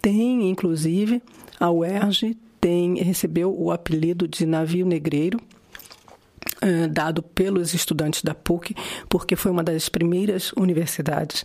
tem, 0.00 0.48
inclusive, 0.48 1.22
a 1.58 1.70
UERJ 1.70 2.36
tem, 2.60 2.96
recebeu 2.96 3.54
o 3.54 3.70
apelido 3.70 4.26
de 4.26 4.46
navio 4.46 4.86
negreiro, 4.86 5.38
eh, 6.60 6.86
dado 6.88 7.22
pelos 7.22 7.74
estudantes 7.74 8.22
da 8.22 8.34
PUC, 8.34 8.74
porque 9.08 9.36
foi 9.36 9.50
uma 9.50 9.62
das 9.62 9.88
primeiras 9.88 10.52
universidades 10.52 11.44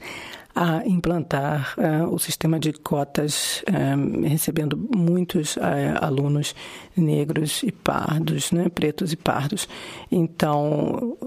a 0.62 0.86
implantar 0.86 1.74
uh, 1.78 2.14
o 2.14 2.20
sistema 2.20 2.60
de 2.60 2.74
cotas, 2.74 3.64
um, 3.72 4.28
recebendo 4.28 4.78
muitos 4.93 5.55
uh, 5.55 5.62
alunos 6.01 6.53
negros 6.97 7.64
e 7.64 7.72
pardos, 7.72 8.51
né, 8.51 8.68
pretos 8.68 9.14
e 9.14 9.16
pardos. 9.16 9.70
Então, 10.12 11.18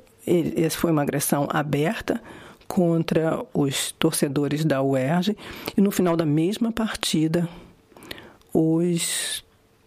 essa 0.54 0.76
foi 0.76 0.90
uma 0.90 1.00
agressão 1.00 1.48
aberta 1.50 2.20
contra 2.68 3.42
os 3.54 3.92
torcedores 3.92 4.66
da 4.66 4.82
UERJ 4.82 5.34
e 5.78 5.80
no 5.80 5.90
final 5.90 6.14
da 6.14 6.26
mesma 6.26 6.70
partida 6.70 7.48
os, 8.52 9.42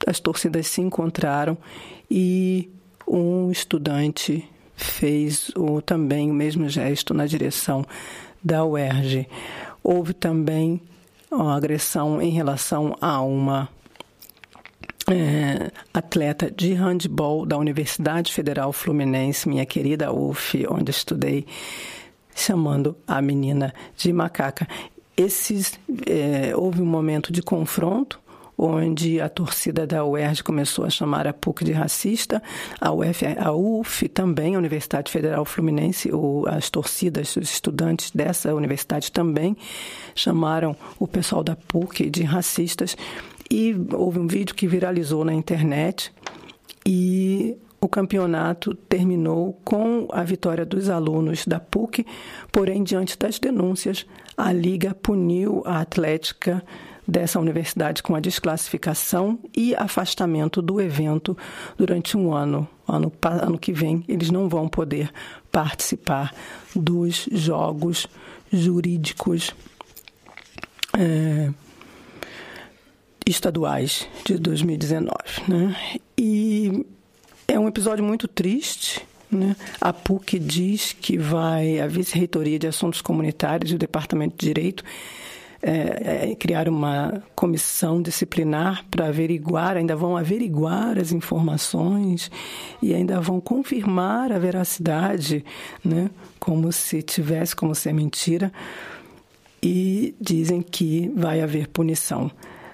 as 0.08 0.20
torcidas 0.20 0.66
se 0.66 0.82
encontraram 0.82 1.56
e 2.10 2.68
um 3.08 3.52
estudante 3.52 4.44
fez 4.76 5.52
o, 5.56 5.82
também 5.82 6.32
o 6.32 6.34
mesmo 6.34 6.68
gesto 6.68 7.14
na 7.14 7.28
direção 7.28 7.86
da 8.46 8.64
UERJ. 8.64 9.28
Houve 9.84 10.14
também 10.14 10.80
uma 11.32 11.58
agressão 11.58 12.22
em 12.22 12.30
relação 12.30 12.96
a 13.02 13.20
uma 13.20 13.68
é, 15.10 15.72
atleta 15.92 16.52
de 16.52 16.74
handball 16.74 17.46
da 17.46 17.58
Universidade 17.58 18.32
Federal 18.32 18.72
Fluminense, 18.72 19.50
minha 19.50 19.66
querida 19.66 20.14
UF, 20.14 20.66
onde 20.70 20.92
estudei 20.92 21.46
chamando 22.36 22.96
a 23.08 23.22
menina 23.22 23.74
de 23.98 24.14
macaca. 24.14 24.68
Esses, 25.18 25.80
é, 26.06 26.56
houve 26.56 26.82
um 26.82 26.86
momento 26.86 27.32
de 27.32 27.42
confronto, 27.42 28.20
onde 28.58 29.20
a 29.20 29.28
torcida 29.30 29.86
da 29.86 30.06
UERJ 30.06 30.44
começou 30.44 30.86
a 30.86 30.90
chamar 30.90 31.28
a 31.28 31.34
PUC 31.34 31.64
de 31.64 31.72
racista, 31.72 32.42
a, 32.80 32.92
UF, 32.92 33.26
a 33.38 33.52
UF 33.52 34.08
também, 34.10 34.56
a 34.56 34.58
Universidade 34.58 35.12
Federal 35.12 35.46
Fluminense, 35.46 36.12
o, 36.12 36.46
as 36.48 36.70
torcidas, 36.70 37.36
os 37.36 37.50
estudantes 37.50 38.12
dessa 38.12 38.54
universidade 38.54 39.12
também 39.12 39.58
chamaram 40.14 40.76
o 41.00 41.08
pessoal 41.08 41.44
da 41.44 41.56
PUC 41.56 42.10
de 42.10 42.24
racistas. 42.24 42.96
E 43.50 43.76
houve 43.94 44.20
um 44.20 44.28
vídeo 44.28 44.56
que 44.56 44.68
viralizou 44.68 45.24
na 45.24 45.34
internet 45.34 46.12
e 46.86 47.58
o 47.80 47.88
campeonato 47.88 48.74
terminou 48.74 49.60
com 49.64 50.08
a 50.12 50.24
vitória 50.24 50.66
dos 50.66 50.90
alunos 50.90 51.46
da 51.46 51.60
PUC, 51.60 52.06
porém, 52.52 52.84
diante 52.84 53.18
das 53.18 53.38
denúncias, 53.38 54.08
a 54.36 54.52
Liga 54.52 54.96
puniu 54.96 55.62
a 55.66 55.82
Atlética 55.82 56.64
dessa 57.08 57.40
universidade 57.40 58.02
com 58.02 58.16
a 58.16 58.20
desclassificação 58.20 59.40
e 59.56 59.76
afastamento 59.76 60.62
do 60.62 60.82
evento 60.82 61.38
durante 61.78 62.18
um 62.18 62.34
ano. 62.34 62.68
Ano, 62.88 63.12
ano 63.24 63.58
que 63.58 63.74
vem, 63.74 64.04
eles 64.08 64.30
não 64.30 64.48
vão 64.48 64.68
poder 64.68 65.12
participar 65.52 66.34
dos 66.76 67.28
jogos 67.32 68.08
jurídicos 68.52 69.56
é, 70.98 71.50
estaduais 73.26 74.08
de 74.24 74.38
2019. 74.38 75.12
Né? 75.48 75.76
E 76.18 76.86
é 77.48 77.60
um, 77.60 77.68
episódio 77.68 78.04
muito 78.04 78.28
triste. 78.28 79.02
Né? 79.32 79.56
A 79.82 79.92
PUC 79.92 80.38
diz 80.38 80.94
que 80.94 81.18
vai, 81.18 81.80
a 81.80 81.88
Vice-Reitoria 81.88 82.60
de 82.60 82.68
Assuntos 82.68 83.02
Comunitários 83.02 83.72
e 83.72 83.76
o 83.76 83.80
Departamento 83.80 84.36
de 84.38 84.46
Direito 84.46 84.84
é, 85.68 86.30
é, 86.30 86.36
criar 86.36 86.70
uma 86.70 87.24
comissão 87.36 88.00
disciplinar 88.00 88.86
para 88.92 89.08
averiguar, 89.08 89.78
ainda 89.78 89.96
vão 89.96 90.16
averiguar 90.16 91.00
as 91.00 91.12
informações 91.12 92.30
e 92.84 92.94
ainda 92.94 93.20
vão 93.20 93.42
confirmar 93.42 94.32
a 94.32 94.38
veracidade, 94.38 95.44
né? 95.84 96.12
como 96.40 96.72
se 96.72 97.02
tivesse 97.02 97.56
como 97.56 97.74
ser 97.74 97.94
mentira, 97.94 98.54
e 99.64 100.14
dizem 100.22 100.62
que 100.62 101.12
vai 101.16 101.42
haver 101.42 101.68
punição. 101.68 102.30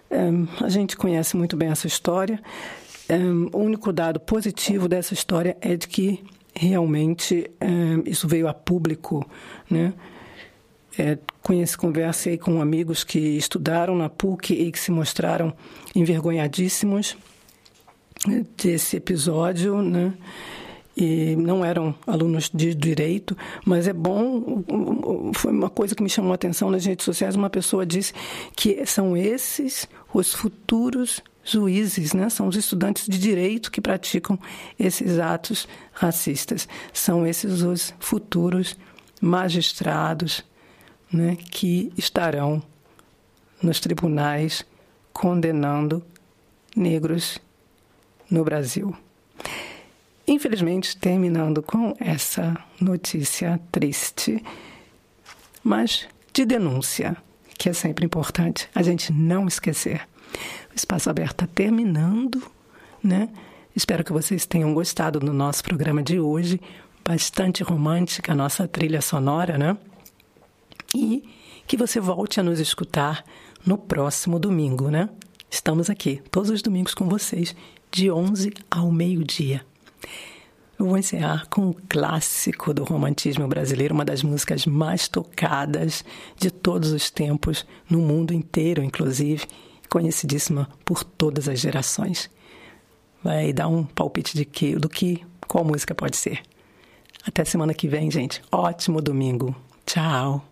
É, 0.10 0.30
a 0.62 0.68
gente 0.68 0.98
conhece 0.98 1.38
muito 1.38 1.56
bem 1.56 1.70
essa 1.70 1.88
história. 1.88 2.42
É, 3.08 3.18
o 3.54 3.58
único 3.58 3.94
dado 3.94 4.20
positivo 4.20 4.90
dessa 4.90 5.14
história 5.14 5.56
é 5.62 5.78
de 5.78 5.88
que 5.88 6.22
realmente 6.54 7.50
é, 7.58 7.68
isso 8.06 8.28
veio 8.28 8.50
a 8.50 8.54
público, 8.54 9.26
né? 9.70 9.94
É, 10.98 11.18
conversei 11.78 12.38
com 12.38 12.62
amigos 12.62 13.04
que 13.04 13.20
estudaram 13.20 13.96
na 13.96 14.10
PUC 14.10 14.54
e 14.54 14.72
que 14.72 14.80
se 14.80 14.92
mostraram 14.92 15.54
envergonhadíssimos 15.96 17.18
desse 18.58 18.98
episódio, 18.98 19.82
né? 19.82 20.14
E 20.96 21.36
não 21.38 21.64
eram 21.64 21.96
alunos 22.06 22.52
de 22.54 22.76
direito, 22.76 23.36
mas 23.66 23.88
é 23.88 23.94
bom. 23.94 24.62
Foi 25.34 25.52
uma 25.52 25.70
coisa 25.70 25.96
que 25.96 26.04
me 26.04 26.10
chamou 26.10 26.34
a 26.34 26.36
atenção 26.36 26.70
nas 26.70 26.86
redes 26.86 27.06
sociais. 27.06 27.36
Uma 27.36 27.50
pessoa 27.50 27.86
disse 27.86 28.14
que 28.56 28.86
são 28.86 29.16
esses 29.16 29.88
os 30.14 30.34
futuros 30.34 31.22
juízes, 31.44 32.14
né? 32.14 32.30
São 32.30 32.48
os 32.48 32.58
estudantes 32.58 33.08
de 33.08 33.18
direito 33.18 33.72
que 33.72 33.80
praticam 33.80 34.38
esses 34.78 35.18
atos 35.18 35.68
racistas. 35.94 36.68
São 36.92 37.26
esses 37.26 37.62
os 37.62 37.94
futuros 37.98 38.78
magistrados 39.22 40.44
né, 41.12 41.36
que 41.36 41.92
estarão 41.98 42.62
nos 43.62 43.80
tribunais 43.80 44.66
condenando 45.14 46.04
negros 46.76 47.40
no 48.30 48.44
Brasil. 48.44 48.96
Infelizmente, 50.28 50.96
terminando 50.96 51.62
com 51.62 51.94
essa 52.00 52.58
notícia 52.80 53.60
triste, 53.72 54.44
mas 55.64 56.08
de 56.34 56.46
denúncia, 56.46 57.18
que 57.58 57.70
é 57.70 57.74
sempre 57.74 58.06
importante 58.06 58.70
a 58.74 58.82
gente 58.82 59.12
não 59.12 59.48
esquecer. 59.48 60.08
O 60.72 60.76
Espaço 60.76 61.10
Aberto 61.10 61.44
está 61.44 61.48
terminando, 61.48 62.42
né? 63.04 63.30
Espero 63.76 64.04
que 64.04 64.14
vocês 64.14 64.46
tenham 64.46 64.74
gostado 64.74 65.20
do 65.20 65.34
nosso 65.34 65.64
programa 65.64 66.02
de 66.02 66.20
hoje. 66.20 66.62
Bastante 67.04 67.64
romântica 67.64 68.32
a 68.32 68.36
nossa 68.36 68.68
trilha 68.68 69.02
sonora, 69.02 69.58
né? 69.58 69.78
E 70.96 71.24
que 71.68 71.78
você 71.78 72.00
volte 72.00 72.40
a 72.40 72.44
nos 72.44 72.60
escutar 72.60 73.24
no 73.66 73.78
próximo 73.78 74.40
domingo, 74.40 74.90
né? 74.90 75.10
Estamos 75.50 75.90
aqui 75.90 76.22
todos 76.32 76.50
os 76.50 76.62
domingos 76.62 76.94
com 76.94 77.08
vocês, 77.08 77.56
de 77.92 78.10
11 78.10 78.54
ao 78.70 78.92
meio-dia. 78.92 79.66
Eu 80.80 80.88
vou 80.88 80.98
encerrar 80.98 81.46
com 81.48 81.68
um 81.68 81.74
clássico 81.88 82.74
do 82.74 82.84
romantismo 82.84 83.48
brasileiro, 83.48 83.94
uma 83.94 84.06
das 84.06 84.24
músicas 84.24 84.66
mais 84.66 85.08
tocadas 85.08 86.04
de 86.38 86.50
todos 86.50 86.92
os 86.92 87.12
tempos, 87.12 87.66
no 87.88 88.00
mundo 88.00 88.34
inteiro, 88.34 88.84
inclusive, 88.84 89.46
conhecidíssima 89.90 90.68
por 90.84 91.04
todas 91.04 91.48
as 91.48 91.60
gerações. 91.60 92.32
Vai 93.24 93.54
dar 93.54 93.68
um 93.68 93.84
palpite 93.84 94.36
de 94.36 94.44
que, 94.46 94.76
do 94.76 94.90
que, 94.90 95.24
qual 95.48 95.64
música 95.64 95.94
pode 95.94 96.18
ser. 96.18 96.42
Até 97.24 97.46
semana 97.46 97.74
que 97.74 97.88
vem, 97.88 98.10
gente. 98.10 98.42
Ótimo 98.52 99.02
domingo. 99.02 99.56
Tchau. 99.86 100.51